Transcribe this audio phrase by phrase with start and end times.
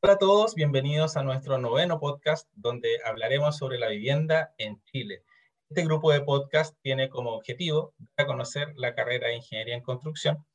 [0.00, 5.24] Hola a todos, bienvenidos a nuestro noveno podcast donde hablaremos sobre la vivienda en Chile.
[5.68, 9.82] Este grupo de podcast tiene como objetivo dar a conocer la carrera de Ingeniería en
[9.82, 10.46] Construcción,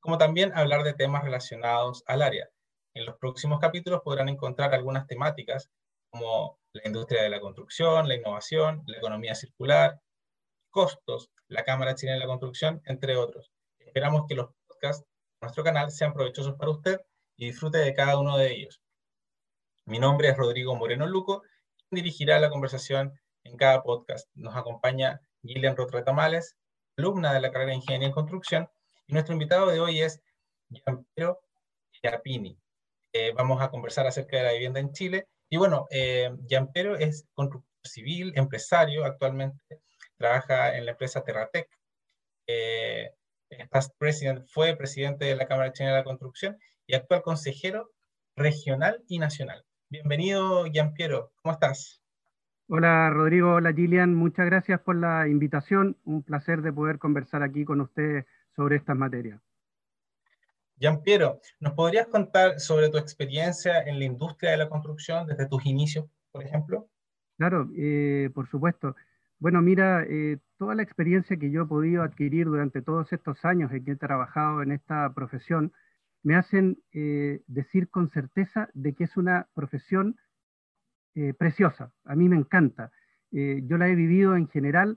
[0.00, 2.50] como también hablar de temas relacionados al área.
[2.92, 5.70] En los próximos capítulos podrán encontrar algunas temáticas
[6.10, 9.98] como la industria de la construcción, la innovación, la economía circular,
[10.68, 13.50] costos, la Cámara Chilena de la Construcción, entre otros.
[13.78, 17.00] Esperamos que los podcasts de nuestro canal sean provechosos para usted
[17.38, 18.78] y disfrute de cada uno de ellos.
[19.86, 21.42] Mi nombre es Rodrigo Moreno Luco,
[21.90, 24.28] y dirigirá la conversación en cada podcast.
[24.34, 26.56] Nos acompaña Gillian Rotratamales,
[26.96, 28.68] alumna de la carrera de Ingeniería en Construcción,
[29.06, 30.22] y nuestro invitado de hoy es
[30.68, 31.40] Gianpiero
[31.92, 32.58] Chiapini.
[33.12, 35.28] Eh, vamos a conversar acerca de la vivienda en Chile.
[35.48, 36.30] Y bueno, eh,
[36.98, 39.80] es constructor civil, empresario, actualmente
[40.16, 41.68] trabaja en la empresa Terratec.
[42.46, 43.10] Eh,
[44.46, 47.90] fue presidente de la Cámara Chilena de la Construcción y actual consejero
[48.36, 49.64] regional y nacional.
[49.90, 51.32] Bienvenido, Gianpiero.
[51.42, 52.00] ¿Cómo estás?
[52.68, 53.54] Hola, Rodrigo.
[53.54, 54.14] Hola, Gillian.
[54.14, 55.96] Muchas gracias por la invitación.
[56.04, 58.24] Un placer de poder conversar aquí con usted
[58.54, 59.40] sobre estas materias.
[60.76, 65.66] Gianpiero, ¿nos podrías contar sobre tu experiencia en la industria de la construcción desde tus
[65.66, 66.88] inicios, por ejemplo?
[67.36, 68.94] Claro, eh, por supuesto.
[69.40, 73.72] Bueno, mira, eh, toda la experiencia que yo he podido adquirir durante todos estos años
[73.72, 75.72] en que he trabajado en esta profesión,
[76.22, 80.16] me hacen eh, decir con certeza de que es una profesión
[81.14, 81.92] eh, preciosa.
[82.04, 82.90] A mí me encanta.
[83.32, 84.96] Eh, yo la he vivido en general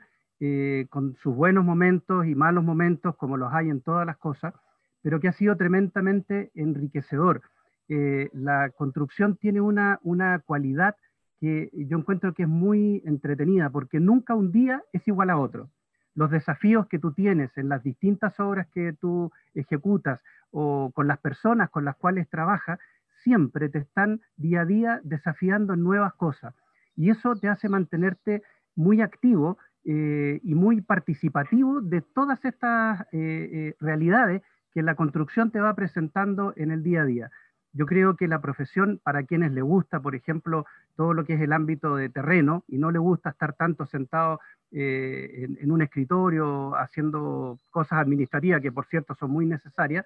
[0.90, 4.54] con sus buenos momentos y malos momentos, como los hay en todas las cosas,
[5.02, 7.42] pero que ha sido tremendamente enriquecedor.
[7.88, 10.98] la construcción tiene una, una cualidad
[11.40, 15.70] que yo encuentro que es muy entretenida, porque nunca un día es igual a otro
[16.16, 20.22] los desafíos que tú tienes en las distintas obras que tú ejecutas
[20.54, 22.80] o con las personas con las cuales trabajas,
[23.24, 26.54] siempre te están día a día desafiando en nuevas cosas.
[26.96, 28.44] Y eso te hace mantenerte
[28.76, 34.44] muy activo eh, y muy participativo de todas estas eh, eh, realidades
[34.74, 37.32] que la construcción te va presentando en el día a día.
[37.74, 40.66] Yo creo que la profesión, para quienes le gusta, por ejemplo,
[40.96, 44.40] todo lo que es el ámbito de terreno y no le gusta estar tanto sentado
[44.76, 50.04] eh, en, un escritorio haciendo cosas administrativas, que por cierto son muy necesarias,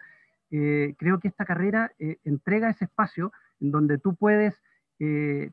[0.52, 4.56] eh, creo que esta carrera eh, entrega ese espacio en donde tú puedes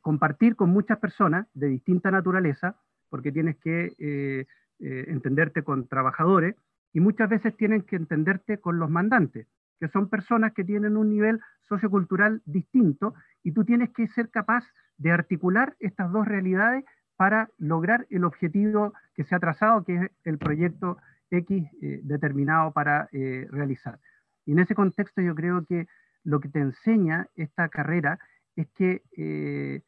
[0.00, 2.76] compartir con muchas personas de distinta naturaleza,
[3.10, 4.46] porque tienes que
[4.78, 6.56] entenderte con trabajadores
[6.94, 9.46] y muchas veces tienes que entenderte con los mandantes,
[9.78, 13.12] que son personas que tienen un nivel sociocultural distinto
[13.42, 14.64] y tú tienes que ser capaz
[14.96, 16.84] de articular estas dos realidades
[17.16, 20.96] para lograr el objetivo que se ha trazado, que es el proyecto
[21.30, 23.98] X eh, determinado para eh, realizar.
[24.46, 25.86] Y en ese contexto yo creo que
[26.22, 28.18] lo que te enseña esta carrera
[28.56, 29.82] es que, eh,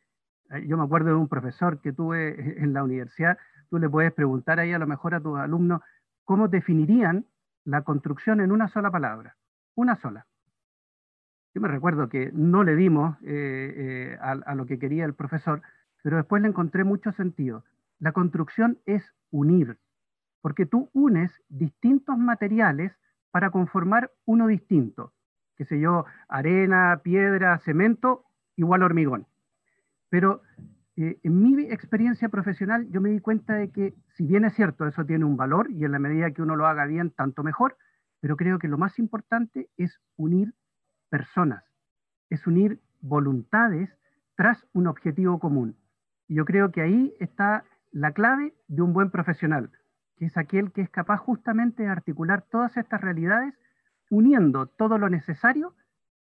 [0.66, 3.38] yo me acuerdo de un profesor que tuve en la universidad,
[3.70, 5.80] tú le puedes preguntar ahí a lo mejor a tus alumnos
[6.24, 7.26] cómo definirían
[7.64, 9.36] la construcción en una sola palabra,
[9.74, 10.26] una sola.
[11.54, 13.16] Yo me recuerdo que no le dimos
[14.20, 15.62] a, lo que quería el profesor,
[16.02, 17.64] pero después le encontré mucho sentido.
[17.98, 19.78] La construcción es unir,
[20.42, 22.92] porque tú unes distintos materiales
[23.36, 25.12] para conformar uno distinto,
[25.56, 28.24] qué sé yo, arena, piedra, cemento,
[28.56, 29.26] igual hormigón.
[30.08, 30.40] Pero
[30.96, 34.86] eh, en mi experiencia profesional yo me di cuenta de que, si bien es cierto,
[34.86, 37.76] eso tiene un valor y en la medida que uno lo haga bien, tanto mejor,
[38.20, 40.54] pero creo que lo más importante es unir
[41.10, 41.62] personas,
[42.30, 43.90] es unir voluntades
[44.34, 45.76] tras un objetivo común.
[46.26, 49.72] Y yo creo que ahí está la clave de un buen profesional,
[50.16, 53.54] que es aquel que es capaz justamente de articular todas estas realidades,
[54.10, 55.74] uniendo todo lo necesario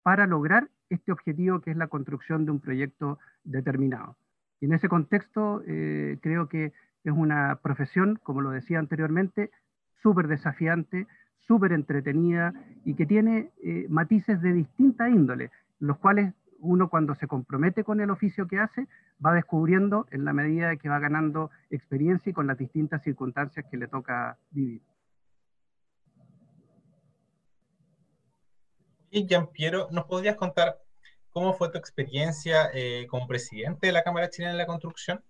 [0.03, 4.17] para lograr este objetivo que es la construcción de un proyecto determinado.
[4.59, 6.73] Y en ese contexto eh, creo que
[7.03, 9.51] es una profesión, como lo decía anteriormente,
[10.01, 11.07] súper desafiante,
[11.39, 12.53] súper entretenida
[12.83, 16.33] y que tiene eh, matices de distinta índole, los cuales
[16.65, 18.87] uno cuando se compromete con el oficio que hace,
[19.25, 23.77] va descubriendo en la medida que va ganando experiencia y con las distintas circunstancias que
[23.77, 24.81] le toca vivir.
[29.11, 30.77] Y Piero, ¿nos podrías contar
[31.29, 35.23] cómo fue tu experiencia eh, como presidente de la Cámara Chilena de la Construcción?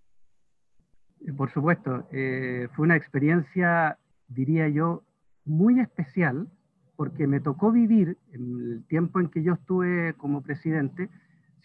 [1.24, 3.96] Eh, por supuesto, eh, fue una experiencia,
[4.26, 5.04] diría yo,
[5.44, 6.48] muy especial,
[6.96, 11.08] porque me tocó vivir en el tiempo en que yo estuve como presidente,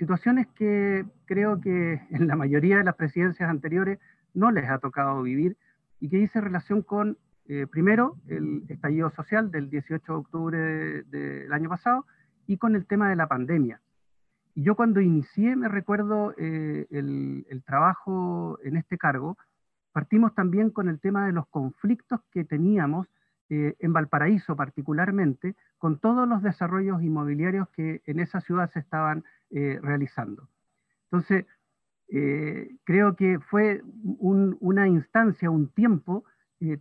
[0.01, 3.99] situaciones que creo que en la mayoría de las presidencias anteriores
[4.33, 5.57] no les ha tocado vivir
[5.99, 10.57] y que dice relación con, eh, primero, el estallido social del 18 de octubre
[11.03, 12.07] del año pasado
[12.47, 13.79] y con el tema de la pandemia.
[14.55, 19.37] Y yo cuando inicié, me recuerdo eh, el, el, trabajo en este cargo,
[19.91, 23.07] partimos también con el tema de los conflictos que teníamos
[23.49, 29.23] eh, en Valparaíso particularmente, con todos los desarrollos inmobiliarios que en esa ciudad se estaban
[29.49, 30.47] eh, realizando.
[31.05, 31.45] Entonces,
[32.83, 33.81] creo que fue
[34.19, 36.25] una instancia, un tiempo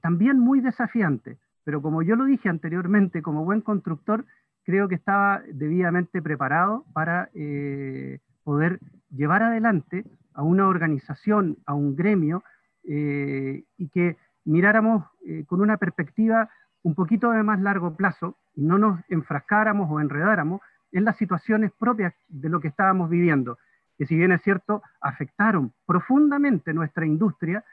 [0.00, 4.24] también muy desafiante, pero como yo lo dije anteriormente, como buen constructor,
[4.64, 8.80] creo que estaba debidamente preparado para eh, poder
[9.10, 10.04] llevar adelante
[10.34, 12.42] a una organización, a un gremio,
[12.84, 16.48] eh, y que miráramos eh, con una perspectiva
[16.82, 20.60] un poquito de más largo plazo y no nos enfrascáramos o enredáramos
[20.92, 23.58] en las situaciones propias de lo que estábamos viviendo,
[23.96, 27.64] que si bien es cierto, afectaron profundamente nuestra industria,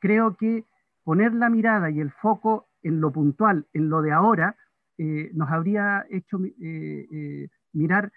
[0.00, 0.64] creo que
[1.04, 4.56] poner la mirada y el foco en lo puntual, en lo de ahora,
[4.98, 8.12] eh, nos habría hecho eh, eh, mirar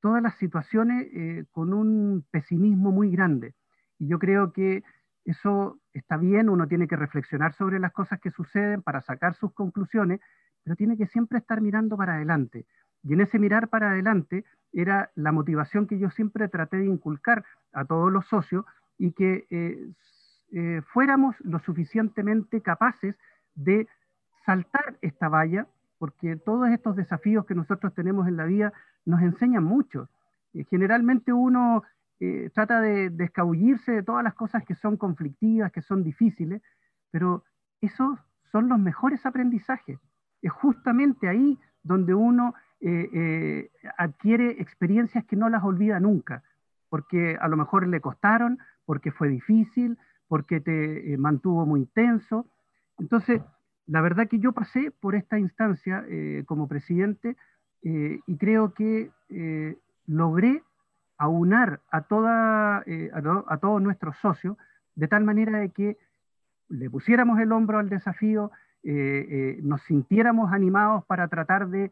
[0.00, 1.08] todas las situaciones
[1.50, 3.54] con un pesimismo muy grande.
[3.98, 4.84] Y yo creo que
[5.30, 9.52] eso está bien, uno tiene que reflexionar sobre las cosas que suceden para sacar sus
[9.52, 10.20] conclusiones,
[10.64, 12.66] pero tiene que siempre estar mirando para adelante.
[13.02, 17.44] Y en ese mirar para adelante era la motivación que yo siempre traté de inculcar
[17.72, 18.64] a todos los socios
[18.98, 19.46] y que
[20.92, 23.14] fuéramos lo suficientemente capaces
[23.54, 23.86] de
[24.44, 25.66] saltar esta valla
[25.98, 28.72] porque todos estos desafíos que nosotros tenemos en la vida
[29.04, 30.08] nos enseñan mucho.
[30.54, 31.82] Eh, generalmente uno
[32.20, 36.62] eh, trata de, escabullirse de todas las cosas que son conflictivas, que son difíciles,
[37.10, 37.44] pero
[37.80, 38.18] esos
[38.50, 39.98] son los mejores aprendizajes.
[40.42, 46.42] Es justamente ahí donde uno eh, adquiere experiencias que no las olvida nunca,
[46.88, 49.98] porque a lo mejor le costaron, porque fue difícil,
[50.28, 52.46] porque te mantuvo muy tenso.
[52.98, 53.40] Entonces,
[53.88, 57.36] la verdad que yo pasé por esta instancia eh, como presidente
[57.82, 60.62] eh, y creo que eh, logré
[61.18, 64.56] aunar a, toda, a, todos nuestros socios
[64.94, 65.98] de tal manera de que
[66.68, 68.50] le pusiéramos el hombro al desafío,
[69.62, 71.90] nos sintiéramos animados para tratar de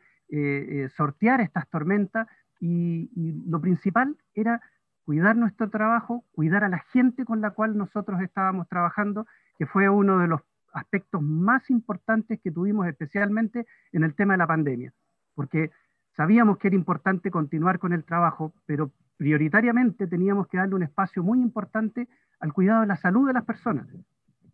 [0.97, 2.27] sortear estas tormentas
[2.61, 3.11] y
[3.47, 4.61] lo principal era
[5.07, 9.27] cuidar nuestro trabajo, cuidar a la gente con la cual nosotros estábamos trabajando,
[9.57, 10.41] que fue uno de los
[10.73, 14.93] aspectos más importantes que tuvimos especialmente en el tema de la pandemia,
[15.35, 15.71] porque
[16.17, 21.23] sabíamos que era importante continuar con el trabajo, pero prioritariamente teníamos que darle un espacio
[21.23, 22.09] muy importante
[22.41, 23.87] al cuidado de la salud de las personas,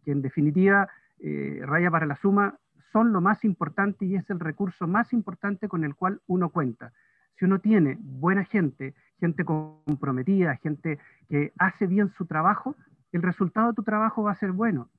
[0.05, 0.88] que en definitiva,
[1.19, 2.59] eh, raya para la suma,
[2.93, 6.93] son lo más importante y es el recurso más importante con el cual uno cuenta.
[7.38, 10.99] Si uno tiene buena gente, gente comprometida, gente
[11.29, 12.76] que hace bien su trabajo,
[13.12, 14.91] el resultado de tu trabajo va a ser bueno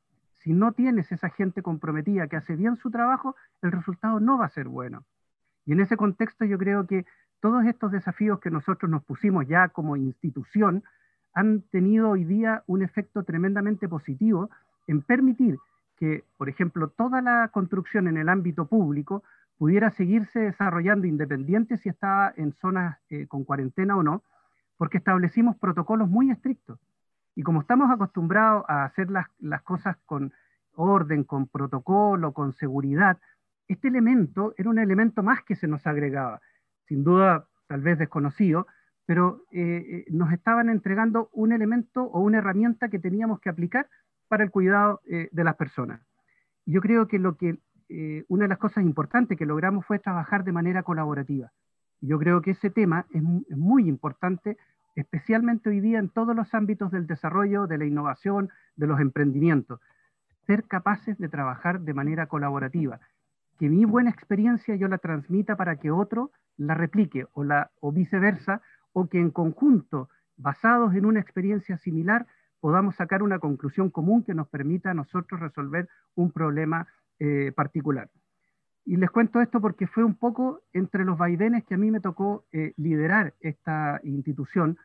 [0.44, 4.46] si no tienes esa gente comprometida que hace bien su trabajo, el resultado no va
[4.46, 5.06] a ser bueno.
[5.66, 7.06] Y en ese contexto yo creo que
[7.44, 10.82] todos estos desafíos que nosotros nos pusimos ya como institución
[11.34, 14.50] han tenido hoy día un efecto tremendamente positivo
[14.88, 15.58] en permitir
[15.98, 19.24] que, por ejemplo, toda la construcción en el ámbito público
[19.58, 24.24] pudiera seguirse desarrollando independiente si estaba en zonas eh, con cuarentena o no,
[24.78, 26.80] porque establecimos protocolos muy estrictos.
[27.36, 29.28] Y como estamos acostumbrados a hacer las,
[29.64, 30.32] cosas con
[30.76, 33.18] orden, con protocolo, con seguridad,
[33.68, 36.40] este elemento era un elemento más que se nos agregaba,
[36.88, 38.68] sin duda tal vez desconocido,
[39.06, 43.88] pero eh, eh, nos estaban entregando un elemento o una herramienta que teníamos que aplicar
[44.28, 46.02] para el cuidado eh, de las personas.
[46.66, 47.58] Yo creo que, lo que
[48.30, 51.52] una de las cosas importantes que logramos fue trabajar de manera colaborativa.
[52.00, 54.58] Yo creo que ese tema es, es muy importante
[54.96, 59.80] especialmente hoy día en todos los ámbitos del desarrollo, de la innovación, de los emprendimientos.
[60.48, 63.00] Ser capaces de trabajar de manera colaborativa.
[63.60, 67.92] Que mi buena experiencia yo la transmita para que otro la replique o, la, o
[67.92, 72.28] viceversa, o que en conjunto, basados en una experiencia similar,
[72.60, 76.88] podamos sacar una conclusión común que nos permita a nosotros resolver un problema
[77.20, 78.10] eh, particular.
[78.86, 82.02] Y les cuento esto porque fue un poco entre los vaivenes que a mí me
[82.02, 84.78] tocó eh, liderar esta institución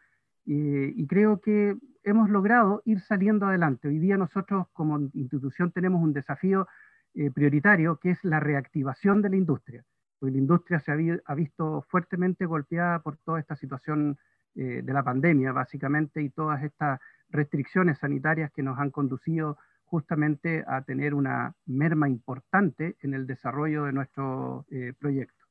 [0.50, 3.88] y creo que hemos logrado ir saliendo adelante.
[3.88, 6.66] Hoy día nosotros como institución tenemos un desafío
[7.14, 9.84] eh, prioritario que es la reactivación de la industria.
[10.18, 14.18] Porque la industria se ha, visto fuertemente golpeada por toda esta situación
[14.54, 16.98] de la pandemia, básicamente, y todas estas
[17.30, 19.56] restricciones sanitarias que nos han conducido
[19.88, 25.44] justamente a tener una merma importante en el desarrollo de nuestro eh, proyecto.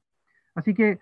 [0.53, 0.99] Así que,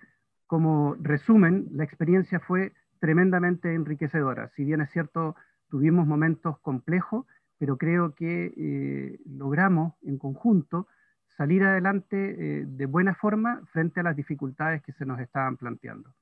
[0.47, 4.49] como resumen, la experiencia fue tremendamente enriquecedora.
[4.55, 5.35] Si bien es cierto,
[5.69, 7.25] tuvimos momentos complejos,
[7.57, 10.87] pero creo que eh, logramos en conjunto
[11.37, 16.13] salir adelante eh, de buena forma frente a las dificultades que se nos estaban planteando.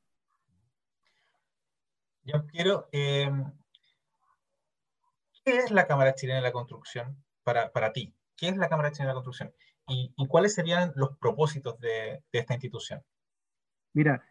[2.23, 3.29] Yo quiero, eh,
[5.43, 8.15] ¿qué es la Cámara Chilena de la Construcción para, para ti?
[8.37, 9.53] ¿Qué es la Cámara Chilena de la Construcción?
[9.87, 13.03] ¿Y, y cuáles serían los propósitos de, de, esta institución?
[13.91, 14.23] Mira,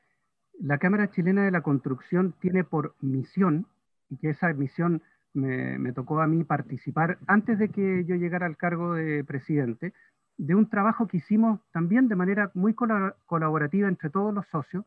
[0.59, 3.67] la Cámara Chilena de la Construcción tiene por misión,
[4.09, 5.03] y que esa misión
[5.35, 9.93] me, me tocó a mí participar antes de que yo llegara al cargo de presidente,
[10.37, 14.85] de un trabajo que hicimos también de manera muy colaborativa entre todos los socios,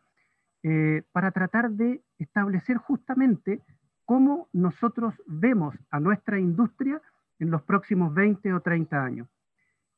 [0.64, 3.62] eh, para tratar de establecer justamente
[4.04, 7.02] cómo nosotros vemos a nuestra industria
[7.40, 9.28] en los próximos 20 o 30 años.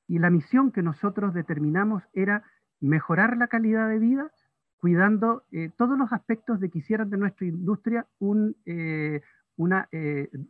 [0.08, 2.44] Y la misión que nosotros determinamos era
[2.80, 4.32] mejorar la calidad de vida,
[4.78, 9.22] cuidando eh, todos los aspectos de que hicieran de nuestra industria un, eh,
[9.56, 9.88] una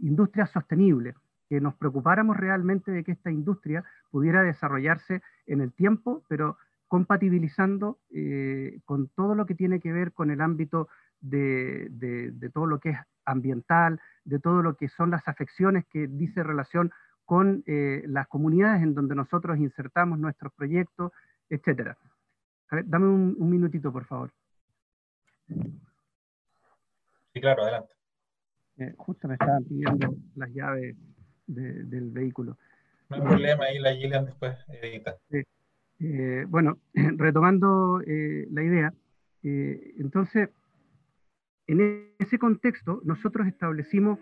[0.01, 1.15] industria sostenible,
[1.47, 7.99] que nos preocupáramos realmente de que esta industria pudiera desarrollarse en el tiempo, pero compatibilizando
[8.11, 10.87] eh, con todo lo que tiene que ver con el ámbito
[11.19, 11.89] de,
[12.53, 16.91] todo lo que es ambiental, de todo lo que son las afecciones que dice relación
[17.25, 21.11] con eh, las comunidades en donde nosotros insertamos nuestros proyectos,
[21.49, 21.97] etc.
[22.85, 24.31] dame un, minutito, por favor.
[27.33, 27.93] Sí, claro, adelante.
[28.77, 30.95] Eh, justo me estaban pidiendo las llaves
[31.47, 32.57] del vehículo.
[33.09, 35.17] No hay problema, ahí la Gillian después edita.
[35.99, 38.93] Eh, bueno, retomando eh, la idea,
[39.43, 40.49] eh, entonces,
[41.67, 44.19] en ese contexto, nosotros establecimos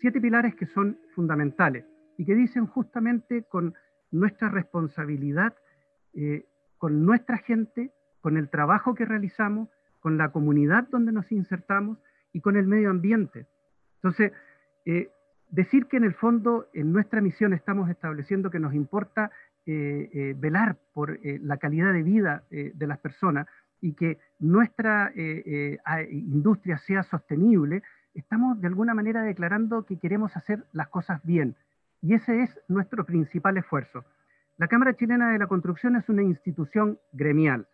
[0.00, 1.84] siete pilares que son fundamentales
[2.18, 3.74] y que dicen justamente con
[4.10, 5.54] nuestra responsabilidad,
[6.78, 7.90] con nuestra gente,
[8.20, 11.98] con el trabajo que realizamos, con la comunidad donde nos insertamos
[12.32, 13.46] y con el medio ambiente.
[13.96, 14.32] Entonces,
[15.54, 19.30] decir que en el fondo en nuestra misión estamos estableciendo que nos importa
[19.66, 23.46] eh, eh, velar por eh, la calidad de vida de las personas
[23.80, 25.12] y que nuestra
[26.10, 27.82] industria sea sostenible,
[28.14, 31.54] estamos de alguna manera declarando que queremos hacer las cosas bien.
[32.00, 34.04] Y ese es nuestro principal esfuerzo.
[34.56, 37.66] La Cámara Chilena de la Construcción es una institución gremial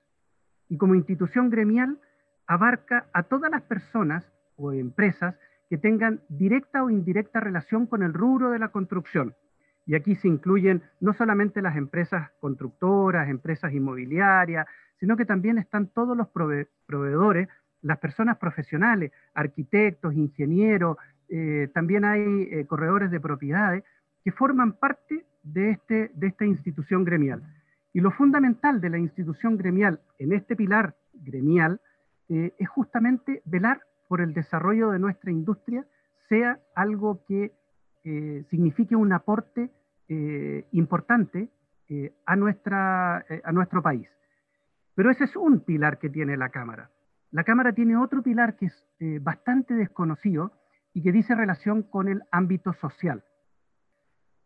[0.68, 1.98] y como institución gremial
[2.46, 5.36] abarca a todas las personas o empresas
[5.70, 9.34] que tengan directa o indirecta relación con el rubro de la construcción
[9.90, 14.66] y aquí se incluyen no solamente las empresas constructoras, empresas inmobiliarias,
[15.00, 16.28] sino que también están todos los
[16.86, 17.48] proveedores,
[17.82, 20.96] las personas profesionales, arquitectos, ingenieros,
[21.28, 23.82] eh, también hay eh, corredores de propiedades
[24.22, 27.42] que forman parte de, este, de esta institución gremial.
[27.92, 31.80] Y lo fundamental de la institución gremial en este pilar gremial
[32.28, 33.80] eh, es justamente velar
[34.10, 35.86] por el desarrollo de nuestra industria,
[36.28, 37.52] sea algo que
[38.02, 39.70] eh, signifique un aporte
[40.08, 41.48] eh, importante
[41.88, 44.08] eh, a, nuestra, a nuestro país.
[44.96, 46.90] Pero ese es un pilar que tiene la Cámara.
[47.30, 48.84] La Cámara tiene otro pilar que es
[49.22, 50.54] bastante desconocido
[50.92, 53.22] y que dice relación con el ámbito social.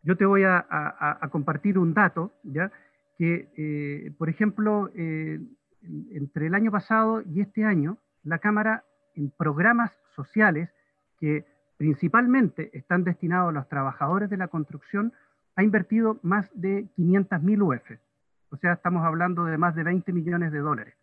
[0.03, 2.71] Yo te voy a, a compartir un dato, ¿ya?
[3.17, 8.83] que, por ejemplo, entre el año pasado y este año, la Cámara
[9.15, 10.69] en programas sociales
[11.19, 11.45] que
[11.77, 15.13] principalmente están destinados a los trabajadores de la construcción,
[15.55, 17.99] ha invertido más de 500.000 UF.
[18.51, 20.95] O sea, estamos hablando de más de 20 millones de dólares.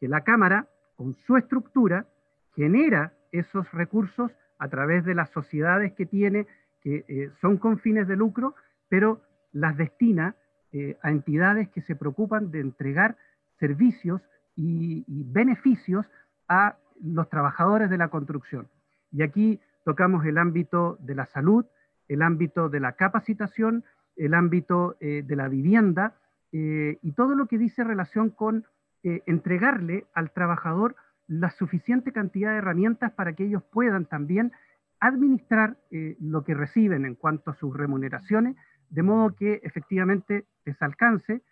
[0.00, 2.06] Que la Cámara, con su estructura,
[2.54, 6.46] genera esos recursos a través de las sociedades que tiene,
[6.80, 8.54] que eh, son con fines de lucro,
[8.88, 9.20] pero
[9.52, 10.34] las destina
[10.72, 13.16] eh, a entidades que se preocupan de entregar
[13.58, 14.22] servicios
[14.56, 16.06] y, y beneficios
[16.48, 18.68] a los trabajadores de la construcción.
[19.12, 21.64] Y aquí tocamos el ámbito de la salud,
[22.08, 23.84] el ámbito de la capacitación,
[24.18, 26.14] el ámbito eh, de la vivienda
[26.52, 28.66] eh, y todo lo que dice relación con
[29.04, 34.52] eh, entregarle al trabajador la suficiente cantidad de herramientas para que ellos puedan también
[35.00, 38.56] administrar lo que reciben en cuanto a sus remuneraciones,
[38.90, 41.42] de modo que efectivamente les alcance,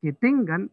[0.00, 0.72] que tengan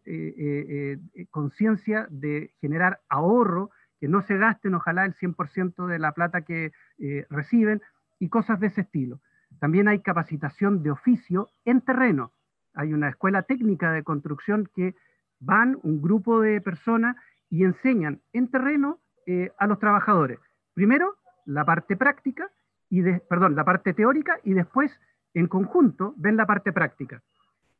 [1.29, 3.69] conciencia de generar ahorro,
[4.03, 7.81] que no se gasten ojalá el 100% de la plata que eh, reciben
[8.19, 9.21] y cosas de ese estilo.
[9.61, 12.33] También hay capacitación de oficio en terreno.
[12.73, 14.93] Hay una escuela técnica de construcción que
[15.39, 17.15] van un grupo de personas
[17.49, 20.39] y enseñan en terreno eh, a los trabajadores.
[20.73, 22.51] Primero, la parte práctica,
[22.89, 24.91] y de, perdón, la parte teórica y después,
[25.33, 27.23] en conjunto, ven la parte práctica.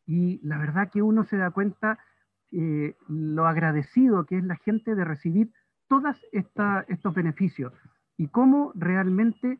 [0.06, 2.00] Y la verdad que uno se da cuenta
[2.54, 5.52] eh, lo agradecido que es la gente de recibir
[5.88, 7.74] todos estos beneficios
[8.18, 9.60] y cómo realmente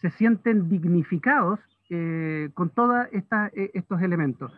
[0.00, 4.52] se sienten dignificados eh, con todos e, estos elementos.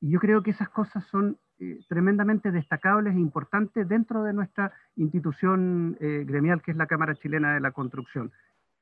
[0.00, 4.72] y yo creo que esas cosas son eh, tremendamente destacables e importantes dentro de nuestra
[4.96, 8.32] institución eh, gremial, que es la Cámara Chilena de la Construcción.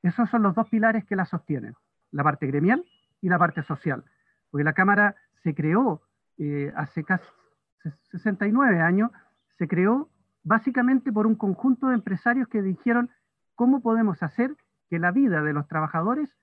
[0.01, 1.75] Esos son los dos pilares que la sostienen,
[2.09, 2.83] la parte gremial
[3.21, 4.03] y la parte social.
[4.49, 6.01] Porque la Cámara se creó
[6.39, 7.23] eh, hace casi
[8.09, 9.11] 69 años,
[9.59, 10.09] se creó
[10.43, 13.09] básicamente por un conjunto de empresarios que dijeron
[13.55, 14.55] cómo podemos hacer
[14.89, 16.35] que la vida de los trabajadores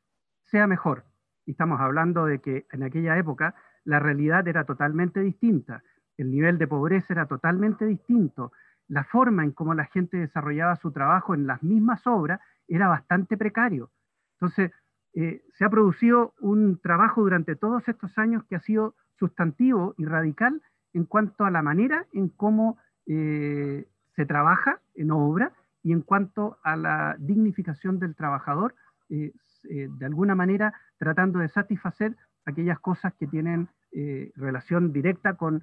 [0.44, 1.04] sea mejor.
[1.44, 5.82] Y estamos hablando de que en aquella época la realidad era totalmente distinta,
[6.16, 8.52] el nivel de pobreza era totalmente distinto,
[8.88, 13.36] la forma en cómo la gente desarrollaba su trabajo en las mismas obras era bastante
[13.36, 13.90] precario.
[14.34, 14.72] Entonces,
[15.14, 20.04] eh, se ha producido un trabajo durante todos estos años que ha sido sustantivo y
[20.04, 20.62] radical
[20.92, 22.78] en cuanto a la manera en cómo
[23.08, 28.74] eh, se trabaja en obra y en cuanto a la dignificación del trabajador,
[29.10, 29.32] eh,
[29.64, 35.62] de alguna manera tratando de satisfacer aquellas cosas que tienen eh, relación directa con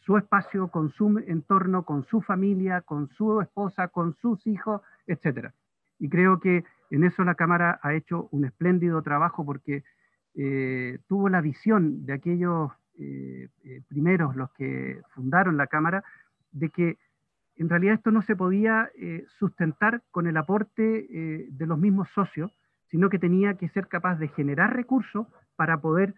[0.00, 5.50] su espacio, con su entorno, con su familia, con su esposa, con sus hijos, etc.
[5.98, 9.82] Y creo que en eso la Cámara ha hecho un espléndido trabajo porque
[10.34, 13.48] eh, tuvo la visión de aquellos eh,
[13.88, 16.04] primeros, los que fundaron la Cámara,
[16.52, 16.98] de que
[17.56, 18.90] en realidad esto no se podía
[19.38, 20.82] sustentar con el aporte
[21.50, 22.50] de los mismos socios,
[22.86, 25.26] sino que tenía que ser capaz de generar recursos
[25.56, 26.14] para poder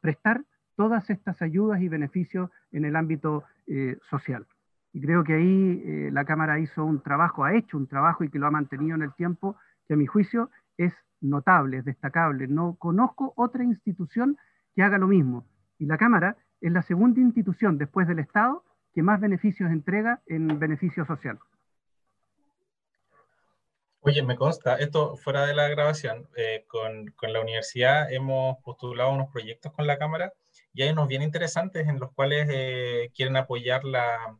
[0.00, 0.42] prestar
[0.76, 4.46] todas estas ayudas y beneficios en el ámbito eh, social.
[4.92, 8.28] Y creo que ahí eh, la Cámara hizo un trabajo, ha hecho un trabajo y
[8.28, 12.46] que lo ha mantenido en el tiempo, que a mi juicio es notable, es destacable.
[12.48, 14.36] No conozco otra institución
[14.74, 15.46] que haga lo mismo.
[15.78, 20.58] Y la Cámara es la segunda institución después del Estado que más beneficios entrega en
[20.58, 21.38] beneficio social.
[24.04, 29.30] Oye, me consta, esto fuera de la grabación, eh, con, la universidad hemos postulado unos
[29.30, 30.32] proyectos con la Cámara
[30.74, 34.36] y hay unos bien interesantes en los cuales eh, quieren apoyar la,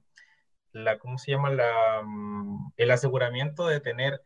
[0.73, 1.51] la, ¿cómo se llama?
[1.51, 4.21] La, mm, el aseguramiento de tener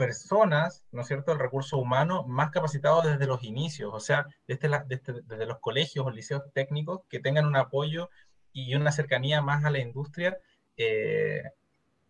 [0.00, 4.68] personas, ¿no es cierto?, el recurso humano más capacitado desde los inicios, o sea, desde,
[4.68, 8.08] la, desde, desde, los colegios o liceos técnicos que tengan un apoyo
[8.52, 10.38] y una cercanía más a la industria
[10.76, 11.42] eh,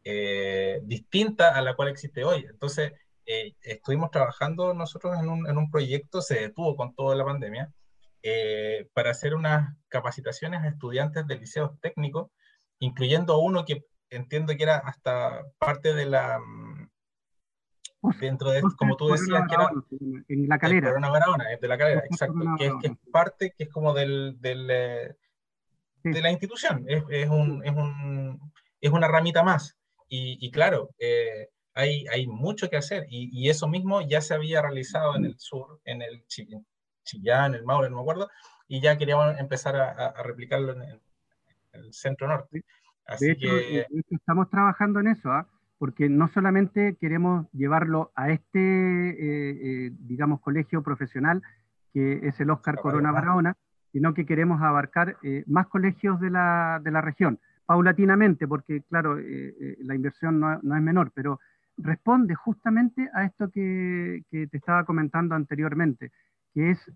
[0.05, 2.47] eh, distinta a la cual existe hoy.
[2.49, 2.93] Entonces,
[3.27, 7.73] eh, estuvimos trabajando nosotros en un, en un, proyecto, se detuvo con toda la pandemia,
[8.23, 12.31] eh, para hacer unas capacitaciones a estudiantes de liceos técnicos,
[12.79, 16.39] incluyendo uno que entiendo que era hasta parte de la...
[18.19, 19.71] Dentro de, como tú decías, que era...
[20.29, 20.89] En la calera.
[20.89, 22.39] Corona Barahona, de la calera, exacto.
[22.59, 24.37] Que es, que es, parte, que es como del...
[24.41, 25.17] del eh,
[26.03, 29.77] de la institución, es, es, un, es, un, es una ramita más.
[30.09, 34.35] Y, y claro, eh, hay, hay mucho que hacer y, y, eso mismo ya se
[34.35, 38.29] había realizado en el sur, en el Chillán, en el Maule, no me acuerdo,
[38.67, 41.01] y ya queríamos empezar a, a replicarlo en el,
[41.73, 42.65] en el, centro norte.
[43.07, 43.81] Así de, hecho, que...
[43.81, 45.45] hecho, estamos trabajando en eso, ¿eh?
[45.81, 49.17] Porque no solamente queremos llevarlo a este, eh,
[49.87, 51.41] eh, digamos, colegio profesional,
[51.95, 53.57] que es el Oscar Corona Barahona,
[53.91, 59.17] sino que queremos abarcar eh, más colegios de la, de la, región, paulatinamente, porque claro,
[59.17, 61.41] la inversión no, no, es menor, pero
[61.79, 66.13] responde justamente a esto que, que te estaba comentando anteriormente,
[66.53, 66.93] que es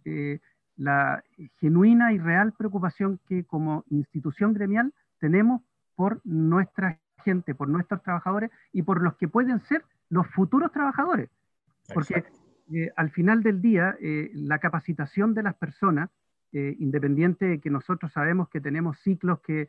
[0.76, 1.24] la
[1.58, 5.62] genuina y real preocupación que como institución gremial tenemos
[5.96, 11.30] por nuestra gente, por nuestros trabajadores y por los que pueden ser los futuros trabajadores.
[11.92, 12.24] Porque
[12.72, 16.10] eh, al final del día, eh, la capacitación de las personas,
[16.52, 19.68] eh, independiente de que nosotros sabemos que tenemos ciclos que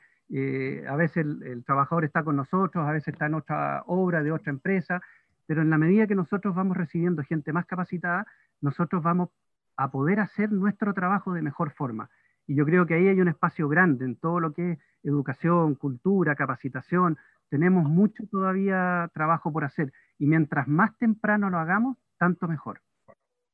[0.89, 4.31] a veces el, el, trabajador está con nosotros, a veces está en otra obra de
[4.31, 4.99] otra empresa,
[5.45, 8.25] pero en la medida que nosotros vamos recibiendo gente más capacitada,
[8.59, 9.29] nosotros vamos
[9.77, 12.09] a poder hacer nuestro trabajo de mejor forma.
[12.47, 15.75] Y yo creo que ahí hay un espacio grande en todo lo que es educación,
[15.75, 17.17] cultura, capacitación.
[17.49, 19.93] Tenemos mucho todavía trabajo por hacer.
[20.17, 22.81] Y mientras más temprano lo hagamos, tanto mejor.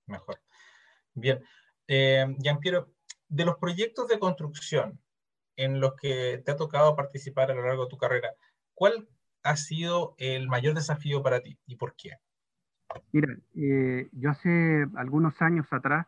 [0.07, 0.39] Mejor.
[1.13, 1.39] Bien.
[1.87, 2.93] Eh, Piero,
[3.27, 4.99] de los proyectos de construcción
[5.55, 8.29] en los que te ha tocado participar a lo largo de tu carrera,
[8.73, 9.07] ¿cuál
[9.43, 12.11] ha sido el mayor desafío para ti y por qué?
[13.11, 16.07] Mira, eh, yo hace algunos años atrás,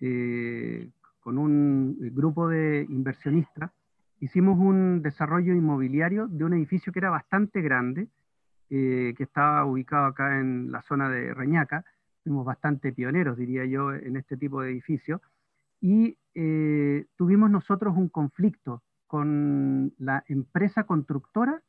[0.00, 3.70] eh, con un grupo de inversionistas,
[4.20, 8.08] hicimos un desarrollo inmobiliario de un edificio que era bastante grande,
[8.70, 11.84] eh, que estaba ubicado acá en la zona de Reñaca.
[12.22, 15.20] Fuimos bastante pioneros, diría yo, en este tipo de edificios.
[15.80, 21.62] Y eh, tuvimos nosotros un conflicto con la empresa constructora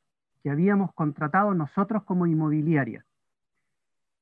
[0.43, 3.05] que habíamos contratado nosotros como inmobiliaria.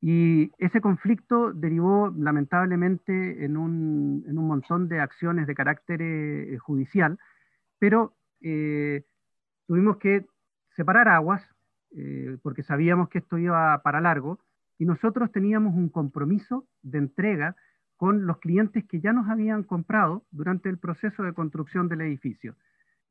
[0.01, 7.17] Y ese conflicto derivó lamentablemente en un, en montón de acciones de carácter eh, judicial,
[7.79, 9.03] pero eh,
[9.65, 10.25] tuvimos que
[10.75, 11.43] separar aguas
[11.91, 14.39] eh, porque sabíamos que esto iba para largo
[14.77, 17.55] y nosotros teníamos un compromiso de entrega
[17.95, 22.55] con los clientes que ya nos habían comprado durante el proceso de construcción del edificio.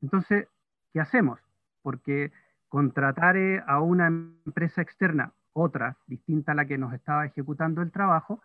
[0.01, 0.47] Entonces,
[0.93, 1.39] ¿qué hacemos?
[1.81, 2.31] Porque
[2.69, 8.41] contratar a una empresa externa otra distinta a la que nos estaba ejecutando el trabajo,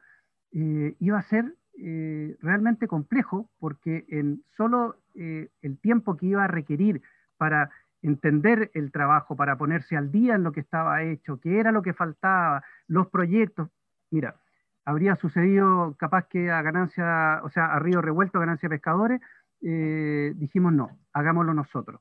[0.52, 6.44] eh, iba a ser eh, realmente complejo porque en solo eh, el tiempo que iba
[6.44, 7.02] a requerir
[7.36, 7.70] para
[8.02, 11.82] entender el trabajo, para ponerse al día en lo que estaba hecho, qué era lo
[11.82, 13.68] que faltaba, los proyectos,
[14.10, 14.36] mira,
[14.84, 19.20] habría sucedido capaz que a ganancia, o sea, a río revuelto, ganancia de pescadores,
[19.60, 22.00] dijimos no, hagámoslo nosotros.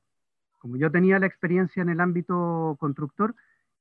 [0.58, 3.36] Como yo tenía la experiencia en el ámbito constructor,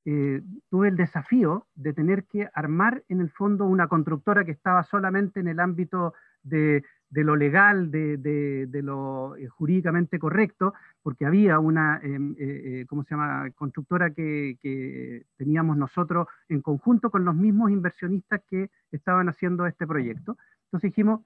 [0.06, 4.82] eh, tuve el desafío de tener que armar en el fondo una constructora que estaba
[4.82, 12.00] solamente en el ámbito de, lo legal, de, lo eh, jurídicamente correcto, porque había una,
[12.02, 17.70] em, eh, ¿cómo se llama?, constructora que, que, teníamos nosotros en conjunto con los mismos
[17.70, 20.38] inversionistas que estaban haciendo este proyecto.
[20.64, 21.20] Entonces dijimos,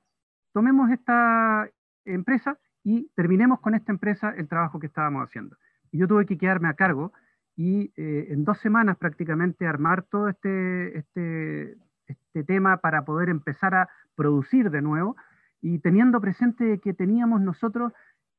[0.53, 1.69] tomemos esta
[2.05, 5.57] empresa y terminemos con esta empresa el trabajo que estábamos haciendo.
[5.93, 7.13] Y yo tuve que quedarme a cargo
[7.57, 13.75] y eh, en dos semanas prácticamente armar todo este, este, este, tema para poder empezar
[13.75, 15.17] a producir de nuevo
[15.61, 17.93] y teniendo presente que teníamos nosotros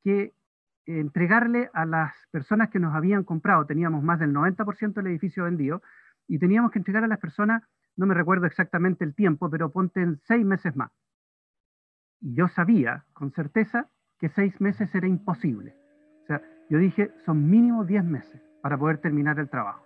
[0.04, 0.34] que
[0.86, 5.82] entregarle a las personas que nos habían comprado, teníamos más del 90% del edificio vendido,
[6.28, 7.64] y teníamos que entregar a las personas,
[7.96, 10.92] no me recuerdo exactamente el tiempo, pero ponte en seis meses más.
[12.20, 15.76] Y yo sabía con certeza que seis meses era imposible.
[16.70, 19.86] Yo dije, son mínimo diez meses para poder terminar el trabajo.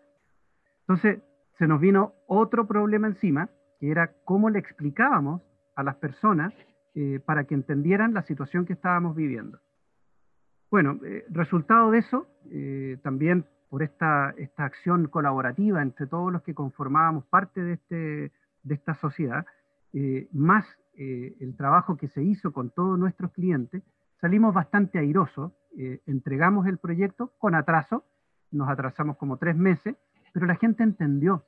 [0.82, 1.20] Entonces,
[1.58, 5.42] se nos vino otro problema encima, que era cómo le explicábamos
[5.76, 6.54] a las personas
[6.96, 9.60] eh, para que entendieran la situación que estábamos viviendo.
[10.72, 16.42] Bueno, eh, resultado de eso, eh, también por esta, esta acción colaborativa entre todos los
[16.42, 18.32] que conformábamos parte de, este,
[18.64, 19.46] de esta sociedad,
[20.32, 20.66] más
[20.96, 23.82] el trabajo que se hizo con todos nuestros clientes,
[24.22, 25.52] salimos bastante airosos,
[26.06, 28.04] entregamos el proyecto con atraso,
[28.52, 29.96] nos atrasamos como tres meses,
[30.34, 31.46] pero la gente entendió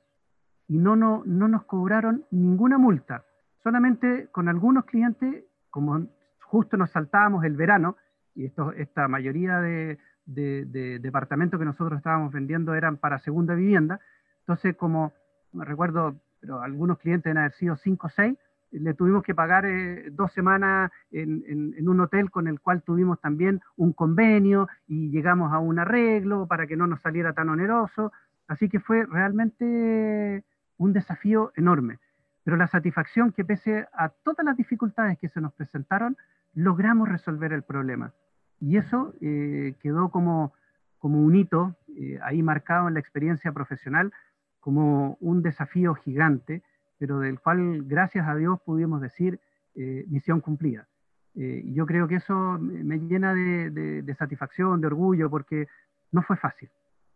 [0.68, 3.24] y no, no, no nos cobraron ninguna multa.
[3.62, 6.06] Solamente con algunos clientes, como
[6.40, 7.96] justo nos saltábamos el verano,
[8.34, 14.00] y esto, esta mayoría de, de, departamentos que nosotros estábamos vendiendo eran para segunda vivienda,
[14.40, 15.12] entonces como
[15.52, 18.38] me recuerdo, pero algunos clientes han haber sido cinco o seis,
[18.72, 23.60] le tuvimos que pagar eh, dos semanas en, un hotel con el cual tuvimos también
[23.76, 28.12] un convenio y llegamos a un arreglo para que no nos saliera tan oneroso.
[28.48, 30.44] Así que fue realmente
[30.78, 31.98] un desafío enorme.
[32.44, 36.16] Pero la satisfacción que pese a todas las dificultades que se nos presentaron,
[36.54, 38.12] logramos resolver el problema.
[38.58, 40.54] Y eso eh, quedó como,
[40.98, 44.12] como un hito eh, ahí marcado en la experiencia profesional,
[44.60, 46.62] como un desafío gigante
[47.02, 49.40] pero del cual, gracias a Dios, pudimos decir
[49.74, 50.86] eh, misión cumplida.
[51.34, 55.66] Eh, yo creo que eso me llena de, satisfacción, de orgullo, porque
[56.12, 56.70] no fue fácil,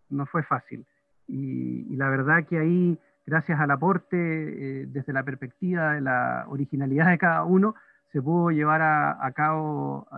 [0.08, 0.84] no fue fácil.
[1.28, 7.10] Y, la verdad que ahí, gracias al aporte, eh, desde la perspectiva de la originalidad
[7.10, 7.76] de cada uno,
[8.10, 10.08] se pudo llevar a, cabo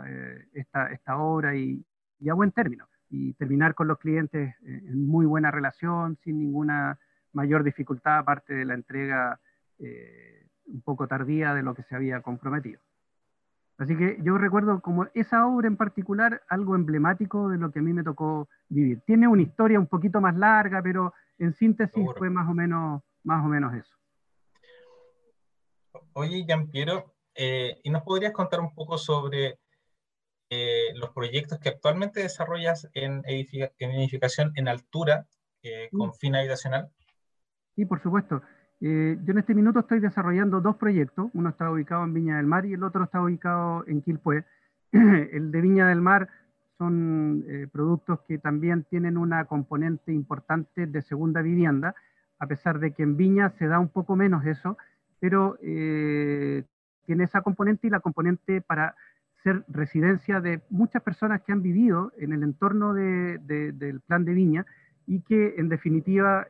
[0.54, 1.84] esta, esta, obra y,
[2.20, 2.88] y, a buen término.
[3.10, 6.98] Y terminar con los clientes en muy buena relación, sin ninguna
[7.34, 9.38] mayor dificultad, aparte de la entrega
[9.78, 12.80] eh, un poco tardía de lo que se había comprometido.
[13.78, 17.82] Así que yo recuerdo como esa obra en particular algo emblemático de lo que a
[17.82, 19.00] mí me tocó vivir.
[19.06, 23.44] Tiene una historia un poquito más larga, pero en síntesis fue más o menos, más
[23.44, 23.96] o menos eso.
[26.12, 29.60] Oye, Giampiero, eh, ¿y nos podrías contar un poco sobre
[30.50, 35.26] eh, los proyectos que actualmente desarrollas en, edificación en altura
[35.92, 36.90] con fin habitacional?
[37.76, 38.42] Sí, por supuesto.
[38.80, 42.46] Eh, yo en este minuto estoy desarrollando dos proyectos, uno está ubicado en Viña del
[42.46, 44.44] Mar y el otro está ubicado en Quilpué.
[44.92, 46.28] el de Viña del Mar
[46.78, 51.96] son eh, productos que también tienen una componente importante de segunda vivienda,
[52.38, 54.78] a pesar de que en Viña se da un poco menos eso,
[55.18, 56.62] pero eh,
[57.04, 58.94] tiene esa componente y la componente para
[59.42, 64.66] ser residencia de muchas personas que han vivido en el entorno del plan de Viña
[65.06, 66.46] y que en definitiva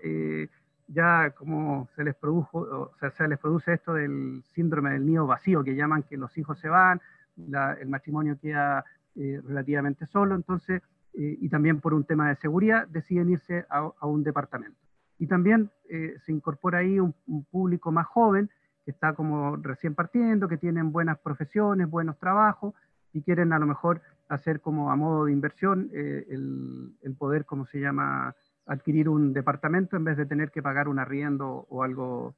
[0.89, 5.27] ya como se les produjo, o sea, se les produce esto del síndrome del nido
[5.27, 7.01] vacío, que llaman que los hijos se van,
[7.37, 12.89] el matrimonio queda eh, relativamente solo, entonces, eh, y también por un tema de seguridad,
[12.89, 14.79] deciden irse a, un departamento.
[15.19, 17.13] Y también se incorpora ahí un,
[17.51, 18.49] público más joven
[18.85, 22.73] que está como recién partiendo, que tienen buenas profesiones, buenos trabajos
[23.13, 27.67] y quieren a lo mejor hacer como a modo de inversión el, el, poder, como
[27.67, 28.35] se llama,
[28.69, 32.35] adquirir un departamento en vez de tener que pagar un arriendo o algo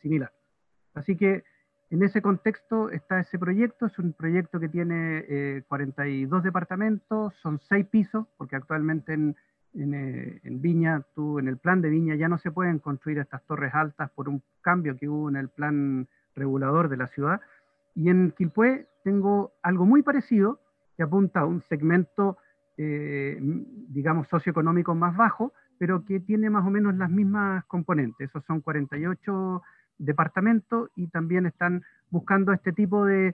[0.00, 0.30] similar.
[0.94, 1.42] Así que
[1.90, 7.58] en ese contexto está ese proyecto, es un proyecto que tiene 42 eh, departamentos, son
[7.68, 9.36] seis pisos, porque actualmente en,
[9.74, 13.42] eh, en, Viña, tú, en el plan de Viña ya no se pueden construir estas
[13.42, 17.40] torres altas por un cambio que hubo en el plan regulador de la ciudad.
[17.96, 20.60] Y en Quilpué tengo algo muy parecido
[20.96, 22.38] que apunta a un segmento,
[22.76, 28.28] eh, digamos, socioeconómico más bajo, pero que tiene más o menos las mismas componentes.
[28.28, 29.62] Esos son 48
[29.96, 33.32] departamento y también están buscando este tipo de,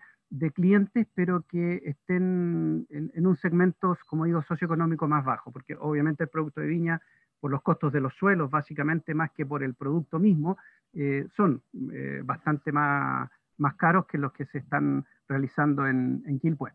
[0.54, 6.30] clientes, pero que estén en, un segmento, como digo, socioeconómico más bajo, porque obviamente el
[6.30, 7.02] producto de viña,
[7.40, 10.56] por los costos de los suelos, básicamente más que por el producto mismo,
[10.94, 13.28] eh, son eh, bastante más,
[13.58, 16.70] más caros que los que se están realizando en, en Quilpué.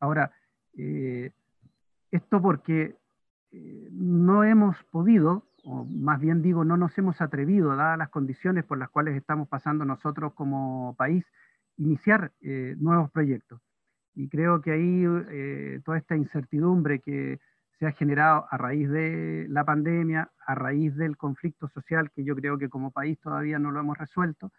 [0.00, 0.32] Ahora,
[0.78, 1.32] eh,
[2.10, 2.96] esto porque
[3.52, 8.78] no hemos podido o más bien digo, no nos hemos atrevido, dadas las condiciones por
[8.78, 11.24] las cuales estamos pasando nosotros como país,
[11.76, 13.60] iniciar eh, nuevos proyectos.
[14.14, 17.40] Y creo que ahí eh, toda esta incertidumbre que
[17.78, 22.34] se ha generado a raíz de la pandemia, a raíz del conflicto social, que yo
[22.36, 24.52] creo que como país todavía no lo hemos resuelto,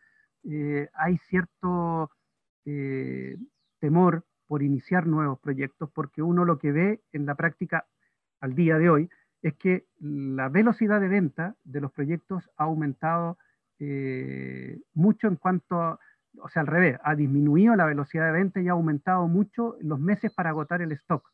[0.43, 2.11] eh, hay cierto
[3.79, 7.85] temor por iniciar nuevos proyectos, porque uno lo que ve en la práctica
[8.43, 9.09] al día de hoy
[9.41, 13.37] es que la velocidad de venta de los proyectos ha aumentado
[13.79, 15.97] eh, mucho en cuanto,
[16.41, 19.97] o sea, al revés, ha disminuido la velocidad de venta y ha aumentado mucho los
[19.97, 21.25] meses para agotar el stock.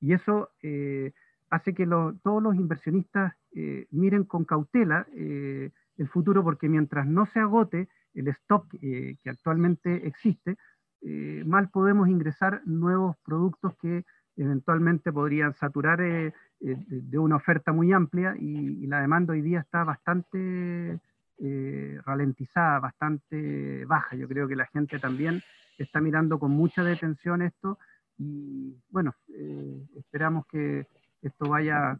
[0.00, 1.12] Y eso eh,
[1.50, 7.40] hace que todos los inversionistas eh, miren con cautela el futuro, porque mientras no se
[7.40, 10.56] agote el stock que actualmente existe,
[11.44, 14.04] mal podemos ingresar nuevos productos que
[14.36, 19.60] eventualmente podrían saturar eh, eh, de una oferta muy amplia y, la demanda hoy día
[19.60, 21.00] está bastante
[21.38, 24.14] eh, ralentizada, bastante baja.
[24.14, 25.42] Yo creo que la gente también
[25.76, 27.78] está mirando con mucha detención esto
[28.16, 29.14] y bueno,
[29.94, 30.86] esperamos que
[31.20, 31.98] esto vaya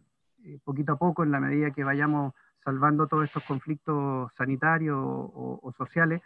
[0.64, 2.32] poquito a poco en la medida que vayamos
[2.64, 6.22] salvando todos estos conflictos sanitarios o sociales,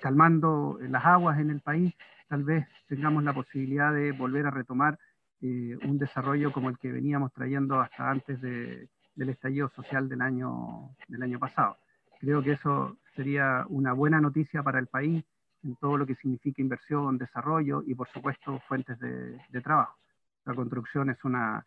[0.00, 1.92] calmando las aguas en el país
[2.28, 4.98] tal vez tengamos la posibilidad de volver a retomar
[5.40, 10.90] eh, un desarrollo como el que veníamos trayendo hasta antes del estallido social del año,
[11.08, 11.76] del año pasado.
[12.20, 15.24] Creo que eso sería una buena noticia para el país
[15.62, 19.96] en todo lo que significa inversión, desarrollo y, por supuesto, fuentes de, trabajo.
[20.44, 21.64] La construcción es una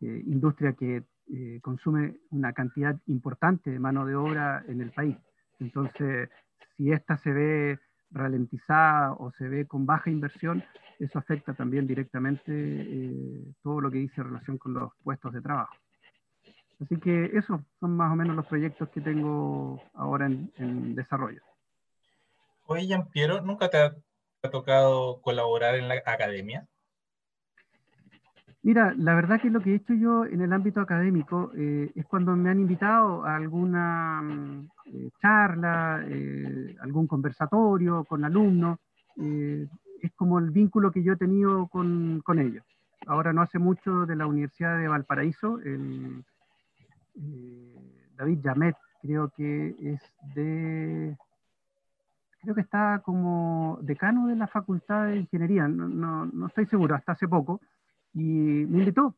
[0.00, 5.16] eh, industria que eh, consume una cantidad importante de mano de obra en el país.
[5.58, 6.28] Entonces,
[6.76, 7.78] si esta se ve
[8.16, 10.64] ralentizada o se ve con baja inversión,
[10.98, 15.74] eso afecta también directamente eh, todo lo que dice relación con los puestos de trabajo.
[16.80, 21.40] Así que esos son más o menos los proyectos que tengo ahora en, desarrollo.
[22.66, 23.94] Oye, Jean Piero, ¿nunca te ha,
[24.50, 26.68] tocado colaborar en la academia?
[28.62, 32.06] Mira, la verdad que lo que he hecho yo en el ámbito académico eh, es
[32.06, 38.78] cuando me han invitado a alguna mm, eh, charla, eh, algún conversatorio con alumnos.
[39.16, 42.64] es como el vínculo que yo he tenido con, con, ellos.
[43.06, 46.22] Ahora no hace mucho de la Universidad de Valparaíso, el,
[48.16, 50.00] David Yamet, creo que es
[50.34, 51.16] de
[52.42, 56.94] creo que está como decano de la Facultad de Ingeniería, no, no, no estoy seguro,
[56.94, 57.60] hasta hace poco,
[58.14, 59.14] y me invitó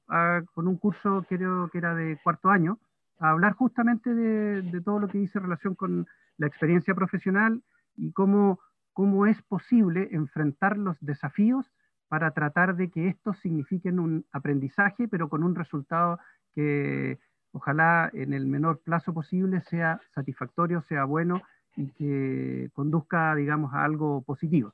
[0.54, 2.78] con un curso, creo que era de cuarto año,
[3.18, 7.62] hablar justamente de, todo lo que dice relación con la experiencia profesional
[7.96, 8.60] y cómo,
[8.92, 11.70] cómo es posible enfrentar los desafíos
[12.08, 16.18] para tratar de que estos signifiquen un aprendizaje, pero con un resultado
[16.54, 17.18] que
[17.52, 21.42] ojalá en el menor plazo posible sea satisfactorio, sea bueno
[21.76, 24.72] y que conduzca, digamos, a algo positivo.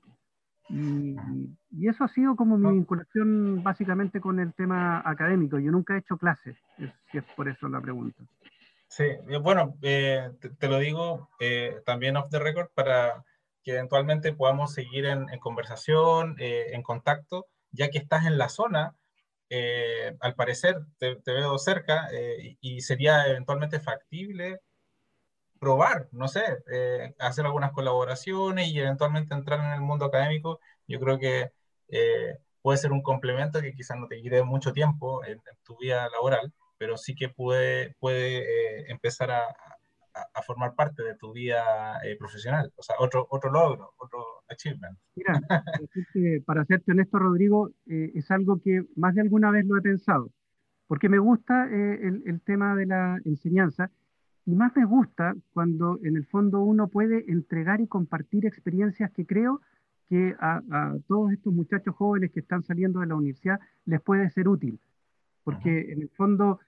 [0.68, 1.16] Y,
[1.86, 5.58] eso ha sido como mi vinculación básicamente con el tema académico.
[5.58, 6.56] Yo nunca he hecho clases,
[7.10, 8.24] si es por eso la pregunta.
[8.88, 9.04] Sí,
[9.42, 13.24] bueno, eh, te, lo digo eh, también off the record para
[13.64, 18.94] que eventualmente podamos seguir en, conversación, eh, en contacto, ya que estás en la zona,
[20.20, 22.08] al parecer te, te veo cerca
[22.60, 24.60] y sería eventualmente factible
[25.64, 31.00] probar, no sé, eh, hacer algunas colaboraciones y eventualmente entrar en el mundo académico, yo
[31.00, 31.52] creo que
[31.88, 36.06] eh, puede ser un complemento que quizás no te quite mucho tiempo en, tu vida
[36.10, 39.44] laboral, pero sí que puede, puede eh, empezar a,
[40.34, 44.98] a, formar parte de tu vida profesional, o sea, otro, otro logro, otro achievement.
[45.16, 45.40] Mira,
[46.46, 50.30] para serte honesto, Rodrigo, es algo que más de alguna vez lo he pensado,
[50.86, 53.90] porque me gusta el, el tema de la enseñanza
[54.46, 59.24] y más me gusta cuando en el fondo uno puede entregar y compartir experiencias que
[59.24, 59.62] creo
[60.08, 60.62] que a,
[61.08, 64.78] todos estos muchachos jóvenes que están saliendo de la universidad les puede ser útil.
[65.44, 66.60] Porque en el fondo,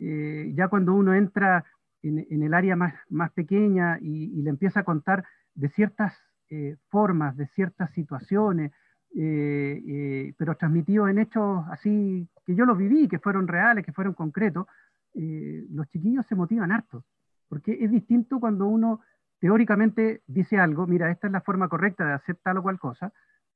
[0.00, 1.64] eh, ya cuando uno entra
[2.02, 6.16] en, el área más, más pequeña y, le empieza a contar de ciertas
[6.48, 8.72] eh, formas, de ciertas situaciones,
[9.16, 14.14] eh, pero transmitido en hechos así que yo los viví, que fueron reales, que fueron
[14.14, 14.66] concretos,
[15.12, 17.04] los chiquillos se motivan harto.
[17.50, 19.00] Porque es distinto cuando uno
[19.40, 23.12] teóricamente dice algo, mira, esta es la forma correcta de hacer tal o cual cosa.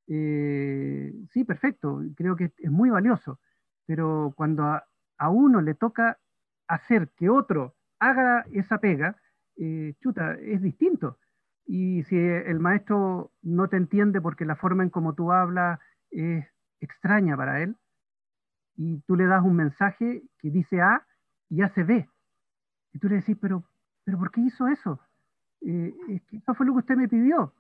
[0.09, 3.39] Eh, sí, perfecto, creo que es muy valioso,
[3.87, 6.19] pero cuando a, uno le toca
[6.67, 9.17] hacer que otro haga esa pega,
[9.57, 11.19] eh, chuta, es distinto.
[11.65, 15.79] Y si el maestro no te entiende porque la forma en como tú hablas
[16.11, 16.45] es
[16.81, 17.77] extraña para él,
[18.77, 21.07] y tú le das un mensaje que dice A
[21.49, 22.09] y hace B,
[22.93, 23.65] y tú le decís, pero
[24.05, 25.01] ¿pero por qué hizo eso?
[25.63, 27.55] Eh, eso fue lo que usted me pidió.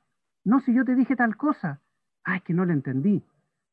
[0.45, 1.81] No, si yo te dije tal cosa.
[2.25, 3.23] Ah, es que no le entendí.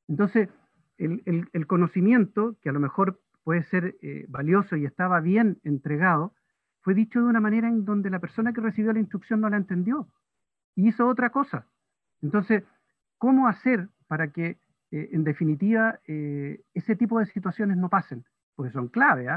[0.08, 0.50] Entonces,
[0.98, 6.34] el, conocimiento, que a lo mejor puede ser eh, valioso y estaba bien entregado,
[6.82, 9.58] fue dicho de una manera en donde la persona que recibió la instrucción no la
[9.58, 10.08] entendió
[10.76, 11.66] y hizo otra cosa.
[12.22, 12.64] Entonces,
[13.18, 14.60] ¿cómo hacer para que,
[14.92, 18.26] eh, en definitiva, ese tipo de situaciones no pasen?
[18.56, 19.28] Porque son clave,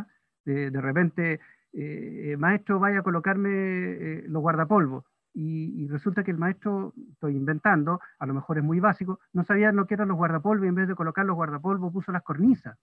[0.45, 1.41] de, de, repente
[1.77, 5.05] eh, maestro, vaya a colocarme eh, los guardapolvos.
[5.37, 9.73] Y, resulta que el maestro, estoy inventando, a lo mejor es muy básico, no sabía
[9.73, 12.79] lo que eran los guardapolvos y en vez de colocar los guardapolvos puso las cornisas.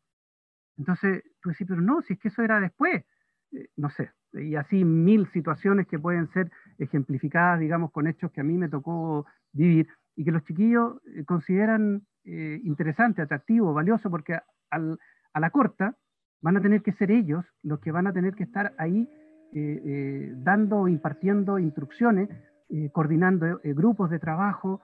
[0.78, 3.06] Entonces tú decís, pero no, si es que eso era después.
[3.54, 8.42] Eh, no sé, y así mil situaciones que pueden ser ejemplificadas, digamos, con hechos que
[8.42, 14.38] a mí me tocó vivir y que los chiquillos consideran interesante, atractivo, valioso, porque
[14.70, 15.96] a la corta
[16.42, 19.08] van a tener que ser ellos los que van a tener que estar ahí
[19.54, 22.30] eh, eh, dando o impartiendo instrucciones,
[22.70, 24.82] eh, coordinando grupos de trabajo,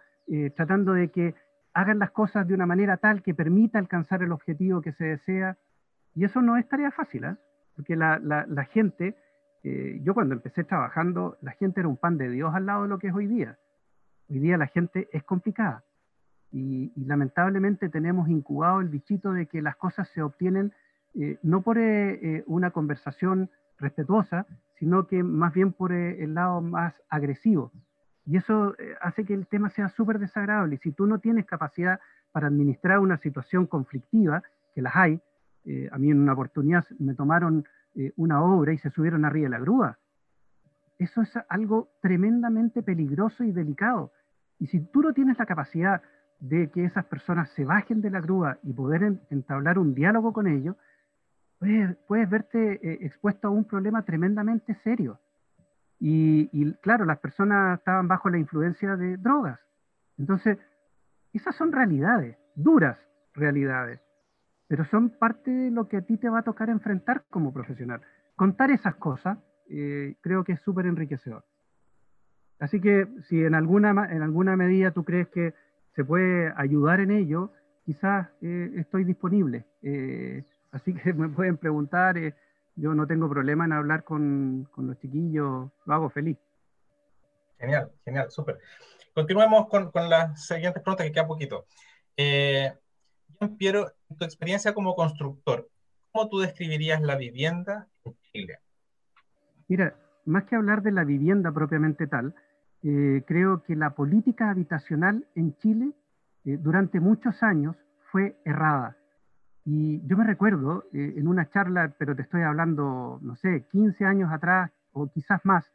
[0.58, 1.36] tratando de que
[1.74, 5.58] hagan las cosas de una manera tal que permita alcanzar el objetivo que se desea.
[6.14, 7.26] Y eso no es tarea fácil,
[7.78, 9.16] porque la, gente,
[9.64, 13.00] yo cuando empecé trabajando, la gente era un pan de Dios al lado de lo
[13.00, 13.58] que es hoy día.
[14.30, 15.86] Hoy día la gente es complicada.
[16.52, 20.74] y lamentablemente tenemos incubado el bichito de que las cosas se obtienen
[21.20, 23.50] eh, no por eh, eh, una conversación
[23.80, 24.46] respetuosa,
[24.78, 27.72] sino que más bien por el lado más agresivo.
[28.26, 30.76] Y eso hace que el tema sea súper desagradable.
[30.76, 32.00] Y si tú no tienes capacidad
[32.32, 34.44] para administrar una situación conflictiva,
[34.76, 35.20] que las hay,
[35.92, 37.66] a mí en una oportunidad me tomaron
[38.16, 39.98] una obra y se subieron arriba de la grúa.
[41.00, 44.12] Eso es algo tremendamente peligroso y delicado.
[44.60, 46.02] Y si tú no tienes la capacidad
[46.40, 50.48] de que esas personas se bajen de la grúa y poder entablar un diálogo con
[50.48, 50.76] ellos,
[51.60, 55.20] puedes, verte eh, expuesto a un problema tremendamente serio.
[56.00, 59.60] Y, claro, las personas estaban bajo la influencia de drogas.
[60.20, 60.60] Entonces,
[61.34, 62.98] esas son realidades, duras
[63.34, 64.00] realidades,
[64.68, 68.02] pero son parte de lo que a ti te va a tocar enfrentar como profesional.
[68.36, 69.40] Contar esas cosas
[69.70, 71.44] eh, creo que es súper enriquecedor.
[72.60, 75.54] Así que si en alguna, en alguna medida tú crees que
[75.96, 77.52] se puede ayudar en ello,
[77.86, 79.66] quizás eh, estoy disponible.
[80.72, 82.36] Así que me pueden preguntar, eh,
[82.76, 86.38] yo no tengo problema en hablar con, los chiquillos, lo hago feliz.
[87.58, 88.60] Genial, genial, súper.
[89.14, 91.66] Continuemos con, las siguientes preguntas que queda poquito.
[92.16, 92.72] Eh,
[93.58, 95.70] Piero, en tu experiencia como constructor,
[96.12, 98.60] ¿cómo tú describirías la vivienda en Chile?
[99.68, 102.36] Mira, más que hablar de la vivienda propiamente tal,
[102.84, 105.92] eh, creo que la política habitacional en Chile
[106.46, 107.76] eh, durante muchos años
[108.12, 108.98] fue errada.
[109.70, 114.06] Y yo me recuerdo eh, en una charla, pero te estoy hablando, no sé, 15
[114.06, 115.70] años atrás o quizás más,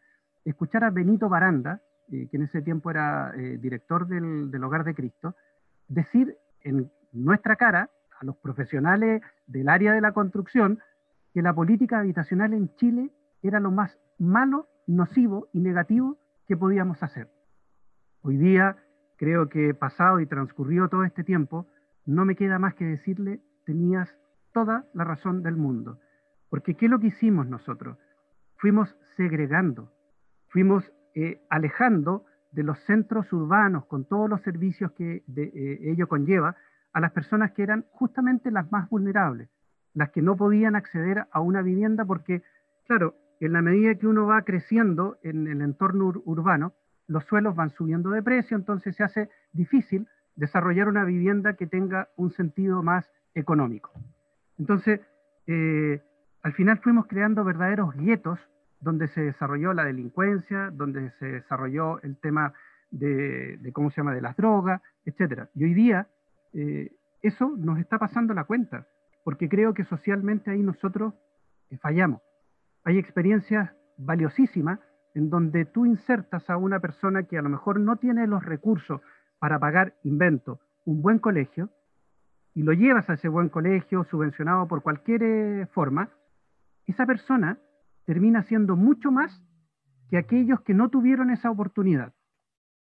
[0.47, 4.85] escuchar a Benito Baranda, eh, que en ese tiempo era eh, director del, del, Hogar
[4.85, 5.37] de Cristo,
[5.89, 10.79] decir en nuestra cara, a los profesionales del área de la construcción,
[11.35, 13.11] que la política habitacional en Chile
[13.43, 16.17] era lo más malo, nocivo y negativo
[16.49, 17.29] que podíamos hacer.
[18.23, 18.75] Hoy día,
[19.19, 21.67] creo que pasado y transcurrido todo este tiempo,
[22.07, 24.17] no me queda más que decirle tenías
[24.53, 25.99] toda la razón del mundo.
[26.51, 27.99] Porque ¿qué es lo que hicimos nosotros?
[28.57, 29.91] Fuimos segregando,
[30.49, 36.07] fuimos eh, alejando de los centros urbanos con todos los servicios que de, eh, ello
[36.07, 36.57] conlleva
[36.93, 39.49] a las personas que eran justamente las más vulnerables.
[39.95, 42.43] las que no podían acceder a una vivienda porque,
[42.87, 46.73] claro, en la medida que uno va creciendo en el entorno urbano,
[47.09, 52.09] los suelos van subiendo de precio, entonces se hace difícil desarrollar una vivienda que tenga
[52.17, 53.93] un sentido más económico.
[54.59, 55.01] Entonces,
[55.47, 56.01] eh,
[56.43, 58.39] al final fuimos creando verdaderos guetos
[58.81, 62.53] donde se desarrolló la delincuencia, donde se desarrolló el tema
[62.91, 65.49] de, ¿cómo se llama?, de las drogas, etc.
[65.55, 66.09] Y hoy día
[66.53, 68.87] eh, eso nos está pasando la cuenta,
[69.25, 71.15] porque creo que socialmente ahí nosotros
[71.71, 72.21] eh, fallamos.
[72.85, 74.81] Hay experiencias valiosísimas
[75.15, 79.01] en donde tú insertas a una persona que a lo mejor no tiene los recursos
[79.39, 81.71] para pagar, invento, un buen colegio,
[82.55, 86.11] y lo llevas a ese buen colegio subvencionado por cualquier eh, forma,
[86.87, 87.59] esa persona
[88.05, 89.43] termina siendo mucho más
[90.11, 92.13] que aquellos que no tuvieron esa oportunidad.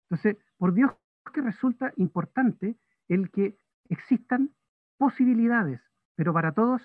[0.10, 0.92] Entonces, por Dios
[1.34, 2.76] que resulta importante
[3.08, 3.58] el que
[3.90, 4.52] existan
[4.98, 5.82] posibilidades,
[6.16, 6.82] pero para todos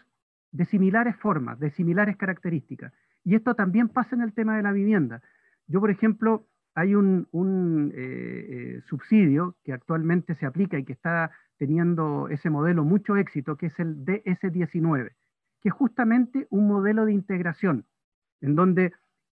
[0.52, 2.92] de similares formas, de similares características.
[3.24, 5.22] Y esto también pasa en el tema de la vivienda.
[5.66, 11.30] Yo, por ejemplo, hay un, eh, eh, subsidio que actualmente se aplica y que está
[11.58, 15.12] teniendo ese modelo mucho éxito, que es el DS19,
[15.60, 17.86] que es justamente un modelo de integración,
[18.40, 18.92] en donde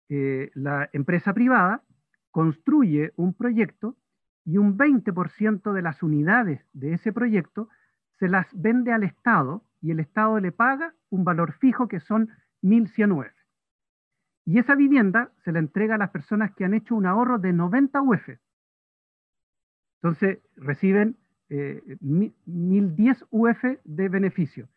[0.10, 1.84] eh, la empresa privada
[2.32, 3.96] construye un proyecto
[4.46, 7.70] y un 20% de las unidades de ese proyecto
[8.20, 12.30] se las vende al Estado y el Estado le paga un valor fijo que son
[12.64, 13.38] 1.100 UF.
[14.46, 17.54] Y esa vivienda se la entrega a las personas que han hecho un ahorro de
[17.54, 18.30] 90 UF.
[20.02, 21.18] Entonces reciben
[21.50, 24.68] 1.010 eh, UF de beneficio.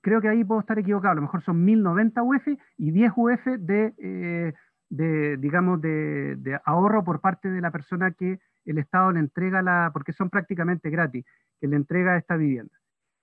[0.00, 3.46] Creo que ahí puedo estar equivocado, a lo mejor son 1.090 UF y 10 UF
[3.58, 9.62] de, eh, digamos, de, ahorro por parte de la persona que el Estado le entrega,
[9.62, 11.24] la, porque son prácticamente gratis,
[11.60, 12.78] que le entrega esta vivienda.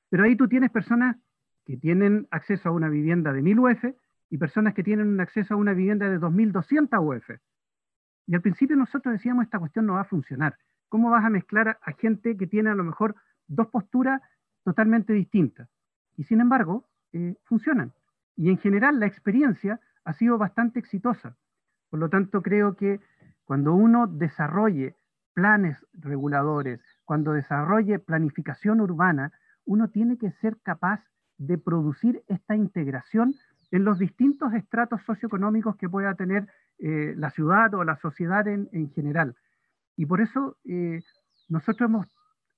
[0.10, 1.16] Pero ahí tú tienes personas
[1.66, 3.96] que tienen acceso a una vivienda de 1.000 UF
[4.32, 7.40] y personas que tienen un acceso a una vivienda de 2.200 UF.
[8.28, 10.58] Y al principio nosotros decíamos, esta cuestión no va a funcionar.
[10.90, 13.16] ¿Cómo vas a mezclar a, gente que tiene a lo mejor
[13.48, 14.22] dos posturas
[14.64, 15.70] totalmente distintas?
[16.18, 17.94] Y sin embargo, eh, funcionan.
[18.36, 21.38] Y en general la experiencia ha sido bastante exitosa.
[21.90, 23.00] Por lo tanto, creo que
[23.46, 24.96] cuando uno desarrolle
[25.34, 29.32] planes reguladores, cuando desarrolle planificación urbana,
[29.66, 31.04] uno tiene que ser capaz
[31.38, 33.36] de producir esta integración
[33.72, 36.48] en los distintos estratos socioeconómicos que pueda tener
[36.80, 39.36] eh, la ciudad o la sociedad en, general.
[40.00, 41.02] Y por eso eh,
[41.50, 42.08] nosotros hemos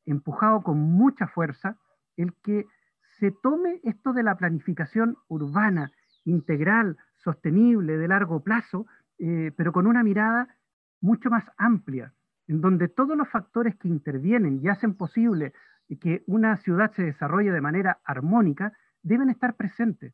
[0.05, 1.75] empujado con mucha fuerza
[2.15, 2.67] el que
[3.17, 5.91] se tome esto de la planificación urbana,
[6.23, 8.85] integral, sostenible, de largo plazo,
[9.17, 10.55] eh, pero con una mirada
[11.01, 12.13] mucho más amplia,
[12.45, 15.51] en donde todos los factores que intervienen y hacen posible
[15.99, 18.71] que una ciudad se desarrolle de manera armónica
[19.01, 20.13] deben estar presentes.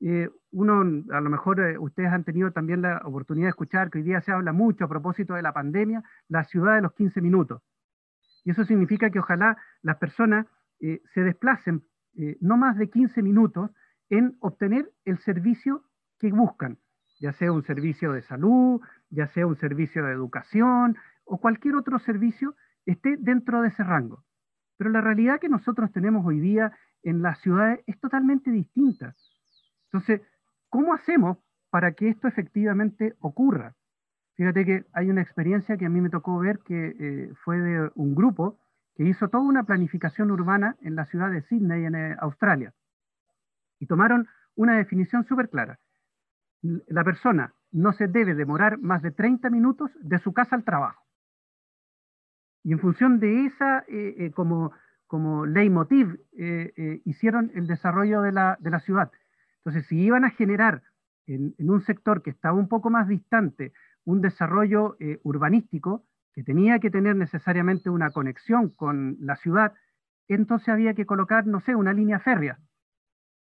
[0.00, 3.98] Eh, uno, a lo mejor eh, ustedes han tenido también la oportunidad de escuchar que
[3.98, 7.20] hoy día se habla mucho a propósito de la pandemia, la ciudad de los 15
[7.20, 7.62] minutos.
[8.44, 10.46] Y eso significa que ojalá las personas
[10.80, 11.84] eh, se desplacen
[12.40, 13.70] no más de 15 minutos
[14.08, 15.84] en obtener el servicio
[16.18, 16.78] que buscan,
[17.20, 18.80] ya sea un servicio de salud,
[19.10, 24.24] ya sea un servicio de educación o cualquier otro servicio esté dentro de ese rango.
[24.76, 26.72] Pero la realidad que nosotros tenemos hoy día
[27.02, 29.14] en las ciudades es totalmente distinta.
[29.92, 30.22] Entonces,
[30.68, 31.38] ¿cómo hacemos
[31.70, 33.74] para que esto efectivamente ocurra?
[34.40, 37.90] Fíjate que hay una experiencia que a mí me tocó ver que eh, fue de
[37.94, 38.58] un grupo
[38.94, 42.72] que hizo toda una planificación urbana en la ciudad de Sydney, en eh, Australia.
[43.78, 45.78] Y tomaron una definición súper clara.
[46.62, 51.04] La persona no se debe demorar más de 30 minutos de su casa al trabajo.
[52.62, 54.72] Y en función de esa, eh, como,
[55.06, 56.18] como leitmotiv,
[57.04, 59.10] hicieron el desarrollo de la, de la ciudad.
[59.64, 60.82] Entonces, si iban a generar
[61.26, 63.72] en, un sector que estaba un poco más distante
[64.04, 69.74] un desarrollo eh, urbanístico que tenía que tener necesariamente una conexión con la ciudad,
[70.28, 72.58] entonces había que colocar, no sé, una línea férrea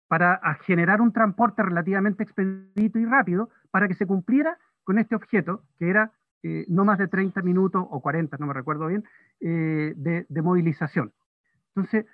[0.07, 5.63] para generar un transporte relativamente expedito y rápido para que se cumpliera con este objeto,
[5.79, 6.11] que era
[6.43, 9.05] eh, no más de 30 minutos o 40, no me recuerdo bien,
[9.39, 11.13] eh, de, de movilización.
[11.75, 12.05] Entonces,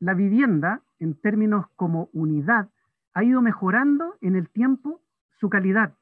[0.00, 2.70] la vivienda, en términos como unidad,
[3.14, 5.00] ha ido mejorando en el tiempo
[5.38, 5.94] su calidad.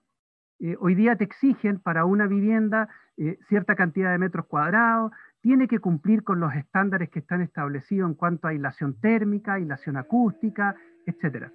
[0.58, 5.68] Eh, hoy día te exigen para una vivienda eh, cierta cantidad de metros cuadrados, tiene
[5.68, 10.74] que cumplir con los estándares que están establecidos en cuanto a aislación térmica, aislación acústica,
[11.04, 11.48] etc.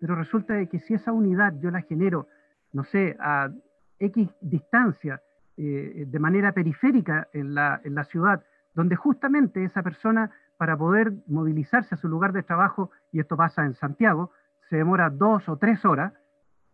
[0.00, 2.28] Pero resulta de que si esa unidad yo la genero,
[2.72, 3.50] no sé, a
[3.98, 5.20] X distancia,
[5.56, 8.44] eh, de manera periférica en la, en la ciudad,
[8.74, 13.64] donde justamente esa persona para poder movilizarse a su lugar de trabajo, y esto pasa
[13.64, 14.30] en Santiago,
[14.72, 16.14] se demora dos o tres horas,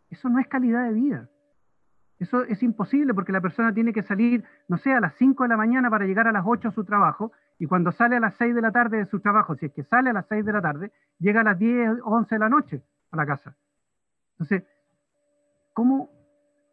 [0.09, 1.29] eso no es calidad de vida.
[2.21, 5.49] Eso es imposible porque la persona tiene que salir, no sé, a las 5 de
[5.49, 8.37] la mañana para llegar a las 8 a su trabajo, y cuando sale a las
[8.37, 10.53] 6 de la tarde de su trabajo, si es que sale a las 6 de
[10.53, 13.57] la tarde, llega a las 10 o 11 de la noche a la casa.
[14.35, 14.63] Entonces,
[15.75, 16.09] ¿cómo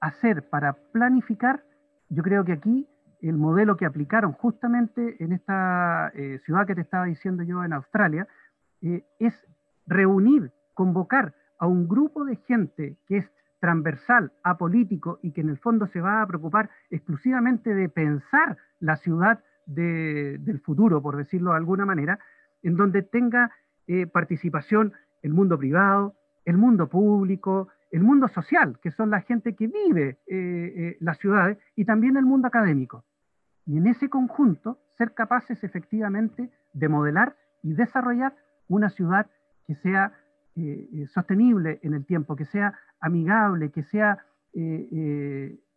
[0.01, 1.63] hacer para planificar?
[2.09, 2.87] Yo creo que aquí
[3.23, 7.73] el modelo que aplicaron justamente en esta eh, ciudad que te estaba diciendo yo en
[7.73, 8.27] Australia
[8.83, 9.33] eh, es
[9.87, 15.57] reunir, convocar a un grupo de gente que es transversal, apolítico y que en el
[15.57, 21.57] fondo se va a preocupar exclusivamente de pensar la ciudad del futuro, por decirlo de
[21.57, 22.19] alguna manera,
[22.61, 23.51] en donde tenga
[23.87, 26.13] eh, participación el mundo privado,
[26.43, 31.17] el mundo público, el mundo social, que son la gente que vive eh, eh, las
[31.17, 33.03] ciudades, y también el mundo académico.
[33.65, 38.35] Y en ese conjunto, ser capaces efectivamente de modelar y desarrollar
[38.67, 39.27] una ciudad
[39.65, 40.13] que sea
[41.07, 44.25] sostenible en el tiempo, que sea amigable, que sea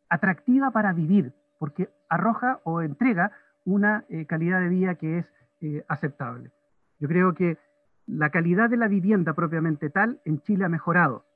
[0.08, 3.32] atractiva para vivir, porque arroja o entrega
[3.64, 6.50] una eh, calidad de vida que es eh, aceptable.
[6.98, 7.58] Yo creo que
[8.06, 11.26] la calidad de la vivienda propiamente tal en Chile ha mejorado,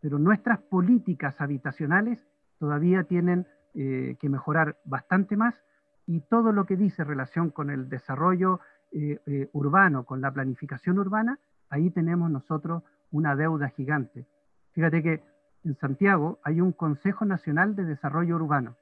[0.00, 2.24] pero nuestras políticas habitacionales
[2.58, 5.54] todavía tienen eh, que mejorar bastante más
[6.06, 8.60] y todo lo que dice relación con el desarrollo
[9.52, 11.38] urbano, con la planificación urbana,
[11.70, 14.26] ahí tenemos nosotros una deuda gigante.
[14.72, 15.22] Fíjate que
[15.64, 18.76] en Santiago hay un Consejo Nacional de Desarrollo Urbano,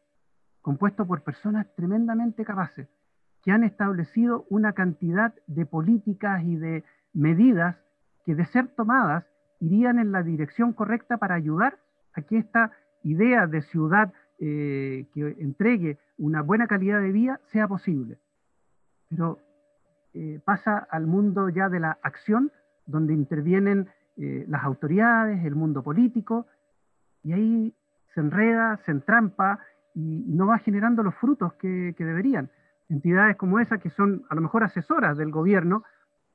[0.63, 2.89] compuesto por personas tremendamente capaces,
[3.43, 7.77] que han establecido una cantidad de políticas y de medidas
[8.25, 9.25] que de ser tomadas
[9.61, 11.79] irían en la dirección correcta para ayudar
[12.15, 12.73] a que esta
[13.03, 18.19] idea de ciudad eh, que entregue una buena calidad de vida sea posible.
[19.09, 19.39] Pero
[20.15, 22.53] eh, pasa al mundo ya de la acción,
[22.89, 23.87] donde intervienen
[24.17, 26.47] eh, las autoridades, el mundo político,
[27.23, 27.75] y ahí
[28.15, 29.61] se enreda, se entrampa
[29.95, 32.51] y no va generando los frutos que deberían
[32.89, 35.85] entidades como esa, que son a lo mejor asesoras del gobierno,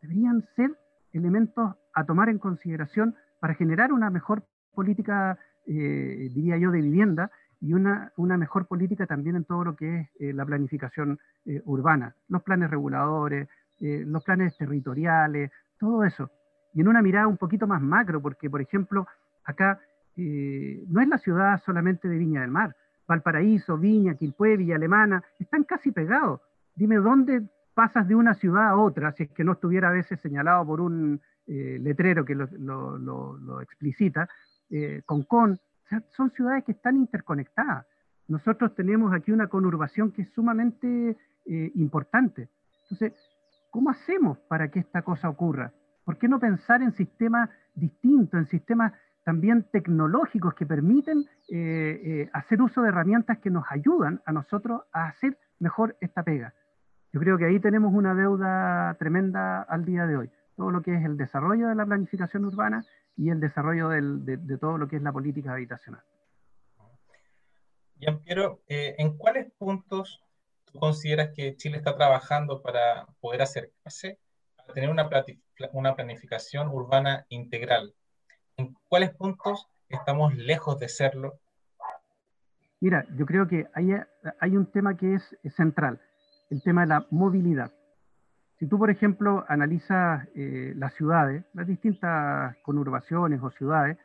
[0.02, 0.72] deberían ser
[1.12, 4.44] elementos a tomar en consideración para generar una mejor
[4.74, 9.76] política, eh, diría yo, de vivienda y una, una, mejor política también en todo lo
[9.76, 11.20] que es eh, la planificación
[11.66, 13.50] urbana, los planes reguladores,
[13.82, 16.32] los planes territoriales, todo eso.
[16.74, 19.08] Y en una mirada un poquito más macro, porque, por ejemplo,
[19.44, 19.80] acá
[20.16, 22.76] no es la ciudad solamente de Viña del Mar,
[23.08, 26.42] Valparaíso, Viña, Quilpué, Villa Alemana, están casi pegados.
[26.76, 27.44] Dime dónde
[27.74, 30.82] pasas de una ciudad a otra, si es que no estuviera a veces señalado por
[30.82, 34.30] un eh, letrero que lo, explicita,
[34.70, 35.60] eh, Concón,
[36.16, 37.86] son ciudades que están interconectadas.
[38.28, 42.50] Nosotros tenemos aquí una conurbación que es sumamente eh, importante.
[42.84, 43.14] Entonces,
[43.70, 45.72] ¿cómo hacemos para que esta cosa ocurra?
[46.04, 48.94] ¿Por qué no pensar en sistemas distintos, en sistemas
[49.24, 54.82] también tecnológicos que permiten eh, eh, hacer uso de herramientas que nos ayudan a nosotros
[54.92, 56.54] a hacer mejor esta pega.
[57.14, 60.30] Yo creo que ahí tenemos una deuda tremenda al día de hoy.
[60.58, 62.84] Todo lo que es el desarrollo de la planificación urbana
[63.16, 66.02] y el desarrollo de, todo lo que es la política habitacional.
[67.98, 70.22] Jean-Piero, eh, ¿en cuáles puntos
[70.66, 74.20] tú consideras que Chile está trabajando para poder acercarse
[74.68, 75.10] a tener una,
[75.74, 77.94] una planificación urbana integral?
[78.58, 81.40] ¿En cuáles puntos estamos lejos de serlo?
[82.80, 83.92] Mira, yo creo que hay,
[84.40, 86.02] hay un tema que es central,
[86.50, 87.72] el tema de la movilidad.
[88.60, 93.98] Si tú, por ejemplo, analizas eh, las ciudades, las distintas conurbaciones o ciudades,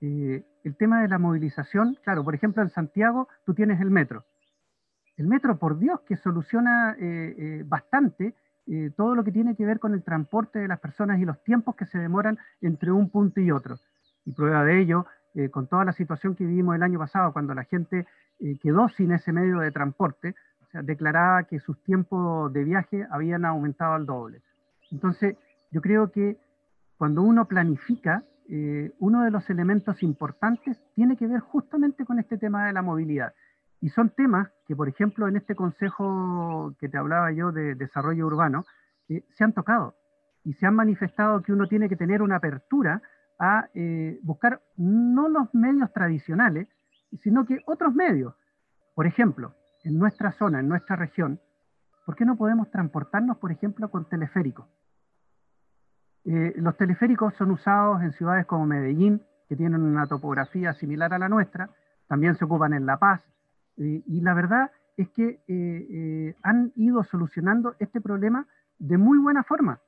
[0.00, 4.24] eh, el tema de la movilización, claro, por ejemplo, en Santiago tú tienes el metro.
[5.16, 8.34] El metro, por Dios, que soluciona eh, bastante
[8.96, 11.76] todo lo que tiene que ver con el transporte de las personas y los tiempos
[11.76, 13.76] que se demoran entre un punto y otro.
[14.24, 17.54] Y prueba de ello, eh, con toda la situación que vivimos el año pasado, cuando
[17.54, 18.06] la gente
[18.40, 20.34] eh, quedó sin ese medio de transporte,
[20.82, 24.42] declaraba que sus tiempos de viaje habían aumentado al doble.
[24.90, 25.36] Entonces,
[25.70, 26.38] yo creo que
[26.96, 32.38] cuando uno planifica, eh, uno de los elementos importantes tiene que ver justamente con este
[32.38, 33.34] tema de la movilidad.
[33.80, 38.26] Y son temas que, por ejemplo, en este consejo que te hablaba yo de desarrollo
[38.26, 38.64] urbano,
[39.08, 39.94] se han tocado
[40.44, 43.02] y se han manifestado que uno tiene que tener una apertura
[43.38, 46.68] a eh, buscar no los medios tradicionales,
[47.22, 48.34] sino que otros medios.
[48.94, 49.54] Por ejemplo,
[49.84, 51.40] en nuestra zona, en nuestra región,
[52.04, 54.66] ¿por qué no podemos transportarnos, por ejemplo, con teleféricos?
[56.24, 61.18] Eh, los teleféricos son usados en ciudades como Medellín, que tienen una topografía similar a
[61.18, 61.70] la nuestra,
[62.08, 63.20] también se ocupan en La Paz,
[63.78, 68.46] eh, y la verdad es que han ido solucionando este problema
[68.78, 69.80] de muy buena forma.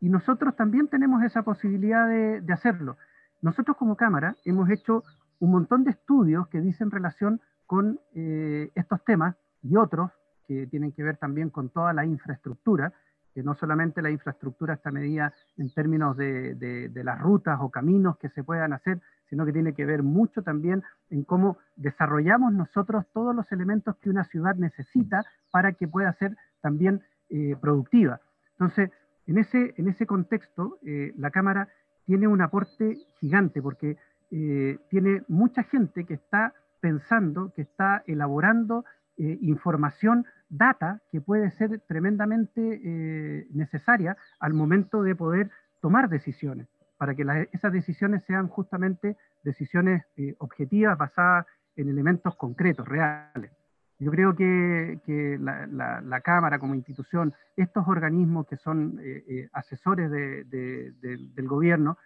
[0.00, 2.96] y nosotros también tenemos esa posibilidad de, hacerlo.
[3.40, 5.04] Nosotros como Cámara hemos hecho
[5.38, 10.10] un montón de estudios que dicen relación con eh, estos temas y otros
[10.46, 12.92] que tienen que ver también con toda la infraestructura,
[13.32, 18.28] que no solamente la infraestructura está medida en términos de, las rutas o caminos que
[18.28, 19.00] se puedan hacer,
[19.32, 24.10] sino que tiene que ver mucho también en cómo desarrollamos nosotros todos los elementos que
[24.10, 28.20] una ciudad necesita para que pueda ser también eh, productiva.
[28.50, 28.90] Entonces,
[29.26, 31.68] en ese, en ese contexto, eh, la Cámara
[32.04, 33.96] tiene un aporte gigante porque
[34.30, 36.52] eh, tiene mucha gente que está
[36.82, 38.84] pensando, que está elaborando
[39.16, 46.68] información data que puede ser tremendamente eh, necesaria al momento de poder tomar decisiones,
[47.02, 53.50] para que esas decisiones sean justamente decisiones eh, objetivas basadas en elementos concretos, reales.
[53.98, 61.98] Yo creo que, la, Cámara como institución, estos organismos que son eh, asesores del gobierno,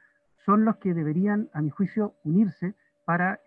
[0.46, 2.74] son los que deberían, a mi juicio, unirse
[3.04, 3.40] para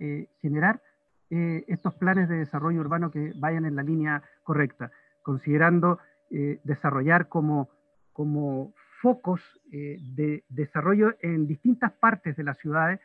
[0.43, 0.83] generar
[1.31, 4.91] eh, estos planes de desarrollo urbano que vayan en la línea correcta,
[5.23, 5.97] considerando
[6.29, 7.69] eh, desarrollar como,
[8.13, 9.41] como focos
[9.71, 12.99] eh, de desarrollo en distintas partes de las ciudades.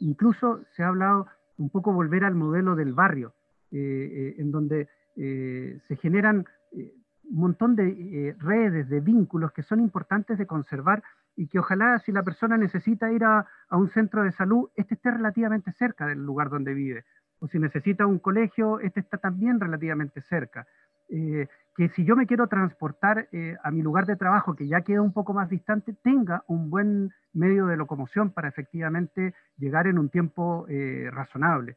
[0.00, 3.32] incluso se ha hablado un poco volver al modelo del barrio,
[3.70, 11.04] en donde se generan un montón de redes, de vínculos que son importantes de conservar
[11.36, 14.94] y que ojalá si la persona necesita ir a, a, un centro de salud, este
[14.94, 17.04] esté relativamente cerca del lugar donde vive,
[17.40, 20.66] o si necesita un colegio, este está también relativamente cerca.
[21.10, 24.82] Eh, que si yo me quiero transportar eh, a mi lugar de trabajo, que ya
[24.82, 29.98] queda un poco más distante, tenga un buen medio de locomoción para efectivamente llegar en
[29.98, 31.76] un tiempo eh, razonable.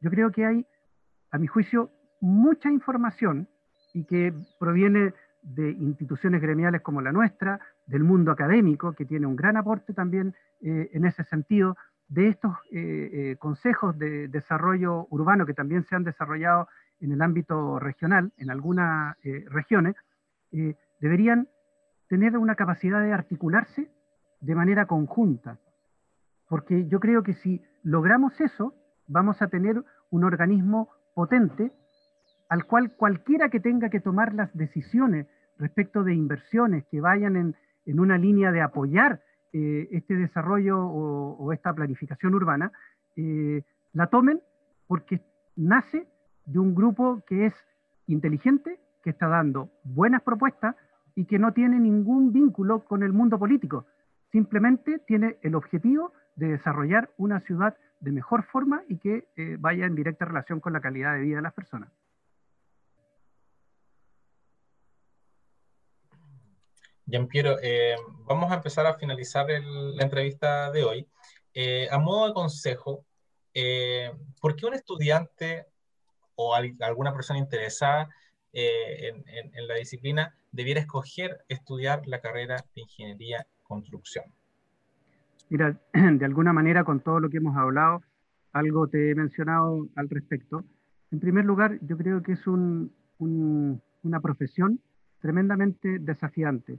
[0.00, 0.66] Yo creo que hay,
[1.30, 3.48] a mi juicio, mucha información
[3.94, 9.36] y que proviene de instituciones gremiales como la nuestra, del mundo académico, que tiene un
[9.36, 11.76] gran aporte también en ese sentido,
[12.10, 16.68] de estos eh, eh, consejos de desarrollo urbano que también se han desarrollado
[17.00, 19.96] en el ámbito regional, en algunas eh, regiones,
[21.00, 21.46] deberían
[22.08, 23.88] tener una capacidad de articularse
[24.40, 25.58] de manera conjunta.
[26.48, 28.74] Porque yo creo que si logramos eso,
[29.06, 31.70] vamos a tener un organismo potente
[32.48, 37.54] al cual cualquiera que tenga que tomar las decisiones respecto de inversiones que vayan en,
[37.86, 39.20] en una línea de apoyar
[39.52, 42.70] eh, este desarrollo o, esta planificación urbana,
[43.16, 44.40] eh, la tomen
[44.86, 45.20] porque
[45.56, 46.06] nace
[46.50, 47.54] de un grupo que es
[48.06, 50.74] inteligente, que está dando buenas propuestas
[51.14, 53.86] y que no tiene ningún vínculo con el mundo político.
[54.32, 59.86] Simplemente tiene el objetivo de desarrollar una ciudad de mejor forma y que eh, vaya
[59.86, 61.90] en directa relación con la calidad de vida de las personas.
[67.10, 71.08] Jean Piero, eh, vamos a empezar a finalizar la entrevista de hoy.
[71.52, 73.04] Eh, a modo de consejo,
[73.52, 75.66] eh, ¿por qué un estudiante
[76.40, 78.08] o alguna persona interesada
[78.52, 84.24] en, la disciplina debiera escoger estudiar la carrera de Ingeniería Construcción?
[85.48, 88.02] Mira, de alguna manera con todo lo que hemos hablado,
[88.52, 90.64] algo te he mencionado al respecto.
[91.12, 94.80] En primer lugar, yo creo que es una profesión
[95.20, 96.78] tremendamente desafiante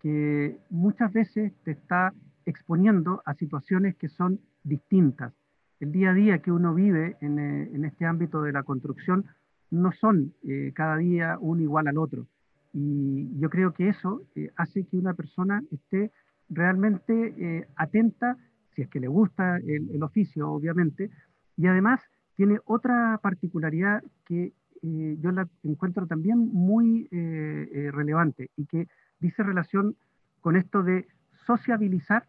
[0.00, 2.12] que muchas veces te está
[2.44, 5.32] exponiendo a situaciones que son distintas.
[5.78, 9.26] El día a día que uno vive en, eh, este ámbito de la construcción
[9.70, 12.26] no son eh, cada día uno igual al otro.
[12.72, 16.12] Y yo creo que eso eh, hace que una persona esté
[16.48, 18.36] realmente atenta,
[18.74, 21.10] si es que le gusta el, oficio, obviamente,
[21.56, 22.00] y además
[22.36, 28.86] tiene otra particularidad que yo la encuentro también muy relevante y que
[29.18, 29.96] dice relación
[30.40, 31.08] con esto de
[31.46, 32.28] sociabilizar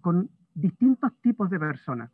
[0.00, 2.10] con distintos tipos de personas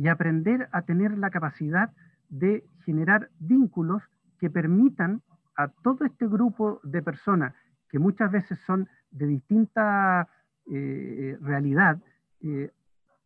[0.00, 1.92] y aprender a tener la capacidad
[2.30, 4.02] de generar vínculos
[4.38, 5.20] que permitan
[5.58, 7.54] a todo este grupo de personas
[7.90, 10.26] que muchas veces son de distinta
[10.70, 11.98] eh, realidad,
[12.40, 12.70] eh,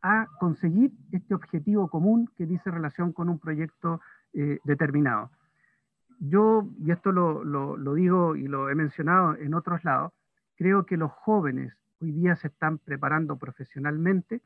[0.03, 4.01] a conseguir este objetivo común que dice relación con un proyecto
[4.65, 5.31] determinado.
[6.19, 10.13] Yo, y esto lo, digo y lo he mencionado en otros lados,
[10.57, 14.43] creo que los jóvenes hoy día se están preparando profesionalmente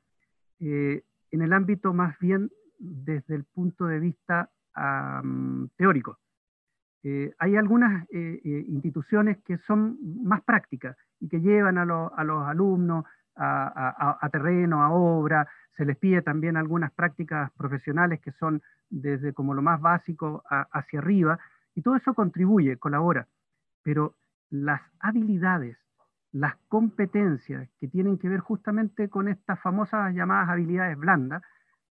[0.61, 4.51] eh, en el ámbito más bien desde el punto de vista
[5.77, 6.19] teórico.
[7.03, 12.13] Eh, hay algunas eh, instituciones que son más prácticas y que llevan a, los
[12.47, 13.05] alumnos
[13.35, 19.55] a, terreno, a obra, se les pide también algunas prácticas profesionales que son desde como
[19.55, 21.39] lo más básico hacia arriba,
[21.75, 23.29] y todo eso contribuye, colabora,
[23.83, 24.17] pero
[24.51, 25.79] las habilidades
[26.33, 31.43] las competencias que tienen que ver justamente con estas famosas llamadas habilidades blandas,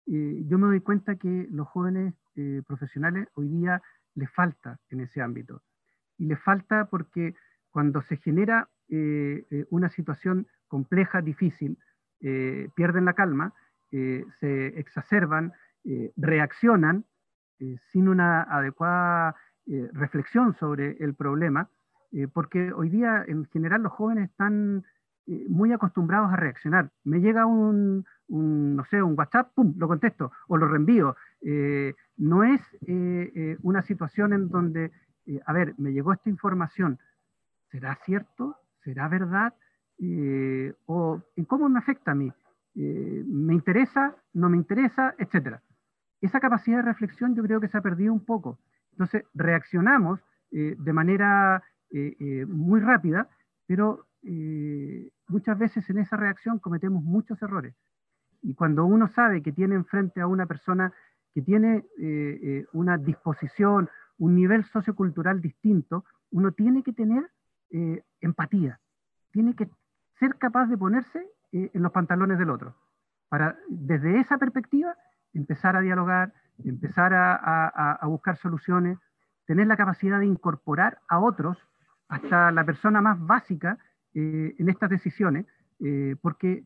[0.08, 3.82] eh, yo me doy cuenta que los jóvenes eh, profesionales hoy día
[4.16, 5.62] les falta en ese ámbito.
[6.18, 7.36] Y les falta porque
[7.72, 11.78] cuando se genera eh, una situación compleja, difícil,
[12.20, 13.54] pierden la calma,
[13.92, 15.54] se exacerban,
[16.16, 17.06] reaccionan
[17.92, 19.36] sin una adecuada
[19.94, 21.70] reflexión sobre el problema
[22.18, 24.84] eh, porque hoy día en general los jóvenes están
[25.28, 26.90] eh, muy acostumbrados a reaccionar.
[27.04, 31.16] Me llega un, no sé, un WhatsApp, ¡pum!, lo contesto o lo reenvío.
[31.42, 32.60] Eh, no es
[33.62, 34.92] una situación en donde,
[35.46, 36.98] a ver, me llegó esta información,
[37.70, 38.56] ¿será cierto?
[38.84, 39.54] ¿Será verdad?
[40.88, 42.34] ¿O en cómo me afecta a mí?
[42.74, 44.16] ¿Me interesa?
[44.34, 45.14] ¿No me interesa?
[45.20, 45.62] Etcétera.
[46.22, 48.58] Esa capacidad de reflexión yo creo que se ha perdido un poco.
[48.94, 53.30] Entonces, reaccionamos de manera eh, eh, muy rápida,
[53.66, 57.76] pero eh, muchas veces en esa reacción cometemos muchos errores.
[58.42, 60.92] Y cuando uno sabe que tiene enfrente a una persona
[61.34, 61.86] que tiene
[62.74, 67.30] una disposición, un nivel sociocultural distinto, uno tiene que tener
[68.22, 68.80] empatía,
[69.32, 69.70] tiene que
[70.20, 72.76] ser capaz de ponerse en los pantalones del otro,
[73.30, 74.96] para desde esa perspectiva
[75.34, 76.34] empezar a dialogar,
[76.64, 78.98] empezar a buscar soluciones,
[79.46, 81.58] tener la capacidad de incorporar a otros
[82.08, 83.78] hasta la persona más básica
[84.14, 85.46] eh, en estas decisiones,
[85.80, 86.64] eh, porque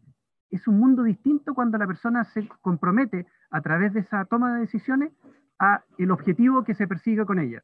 [0.50, 4.62] es un mundo distinto cuando la persona se compromete a través de esa toma de
[4.62, 5.12] decisiones
[5.60, 7.64] a el objetivo que se persigue con ella.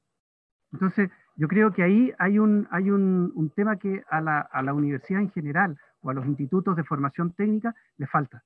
[0.72, 4.74] Entonces, yo creo que ahí hay un, hay un, tema que a la, a la,
[4.74, 8.44] universidad en general o a los institutos de formación técnica le falta.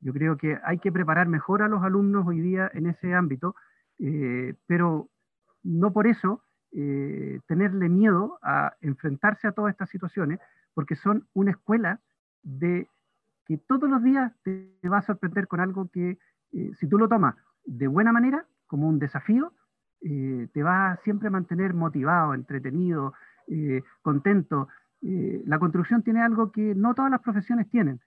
[0.00, 3.54] Yo creo que hay que preparar mejor a los alumnos hoy día en ese ámbito,
[3.98, 5.08] eh, pero
[5.62, 6.42] no por eso
[6.76, 10.40] eh, tenerle miedo a enfrentarse a todas estas situaciones,
[10.74, 12.00] porque son una escuela
[12.42, 12.88] de
[13.46, 16.18] que todos los días te, va a sorprender con algo que,
[16.52, 19.52] eh, si tú lo tomas de buena manera, como un desafío,
[20.00, 23.14] eh, te va a siempre mantener motivado, entretenido,
[24.02, 24.68] contento.
[25.00, 28.00] la construcción tiene algo que no todas las profesiones tienen.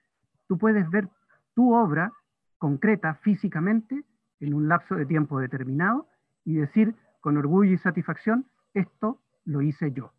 [0.46, 1.08] Tú puedes ver
[1.54, 2.12] tu obra
[2.58, 4.04] concreta físicamente
[4.40, 6.08] en un lapso de tiempo determinado
[6.44, 10.12] y decir con orgullo y satisfacción, esto lo hice yo,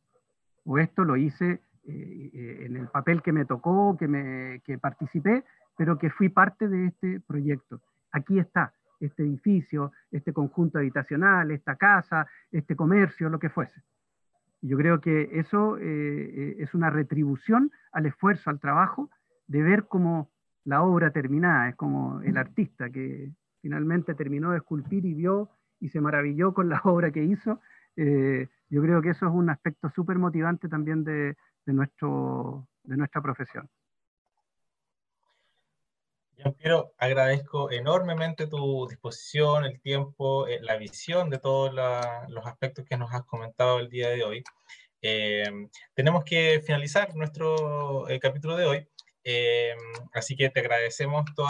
[0.66, 4.78] o esto lo hice eh, eh, en el papel que me tocó, que, me, que
[4.78, 5.44] participé,
[5.78, 7.82] pero que fui parte de este proyecto.
[8.12, 13.82] Aquí está este edificio, este conjunto habitacional, esta casa, este comercio, lo que fuese.
[14.62, 19.10] Yo creo que eso eh, es una retribución al esfuerzo, al trabajo,
[19.48, 20.30] de ver como
[20.66, 23.32] la obra terminada, es como el artista que
[23.62, 27.62] finalmente terminó de esculpir y vio y se maravilló con la obra que hizo
[27.96, 31.36] eh, yo creo que eso es un aspecto súper motivante también de,
[31.66, 33.70] nuestro, de nuestra profesión.
[36.60, 42.96] Yo agradezco enormemente tu disposición, el tiempo, eh, la visión de todos los aspectos que
[42.96, 44.44] nos has comentado el día de hoy.
[45.02, 45.44] Eh,
[45.94, 48.88] tenemos que finalizar nuestro capítulo de hoy,
[50.14, 51.50] así que te agradecemos todo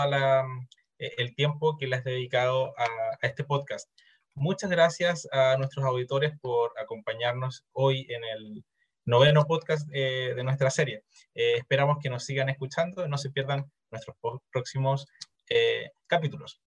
[0.98, 3.88] el tiempo que le has dedicado a este podcast.
[4.36, 8.64] Muchas gracias a nuestros auditores por acompañarnos hoy en el
[9.06, 11.04] noveno podcast eh, de nuestra serie.
[11.34, 14.16] Eh, esperamos que nos sigan escuchando y no se pierdan nuestros
[14.52, 15.08] próximos
[15.50, 16.62] eh, capítulos.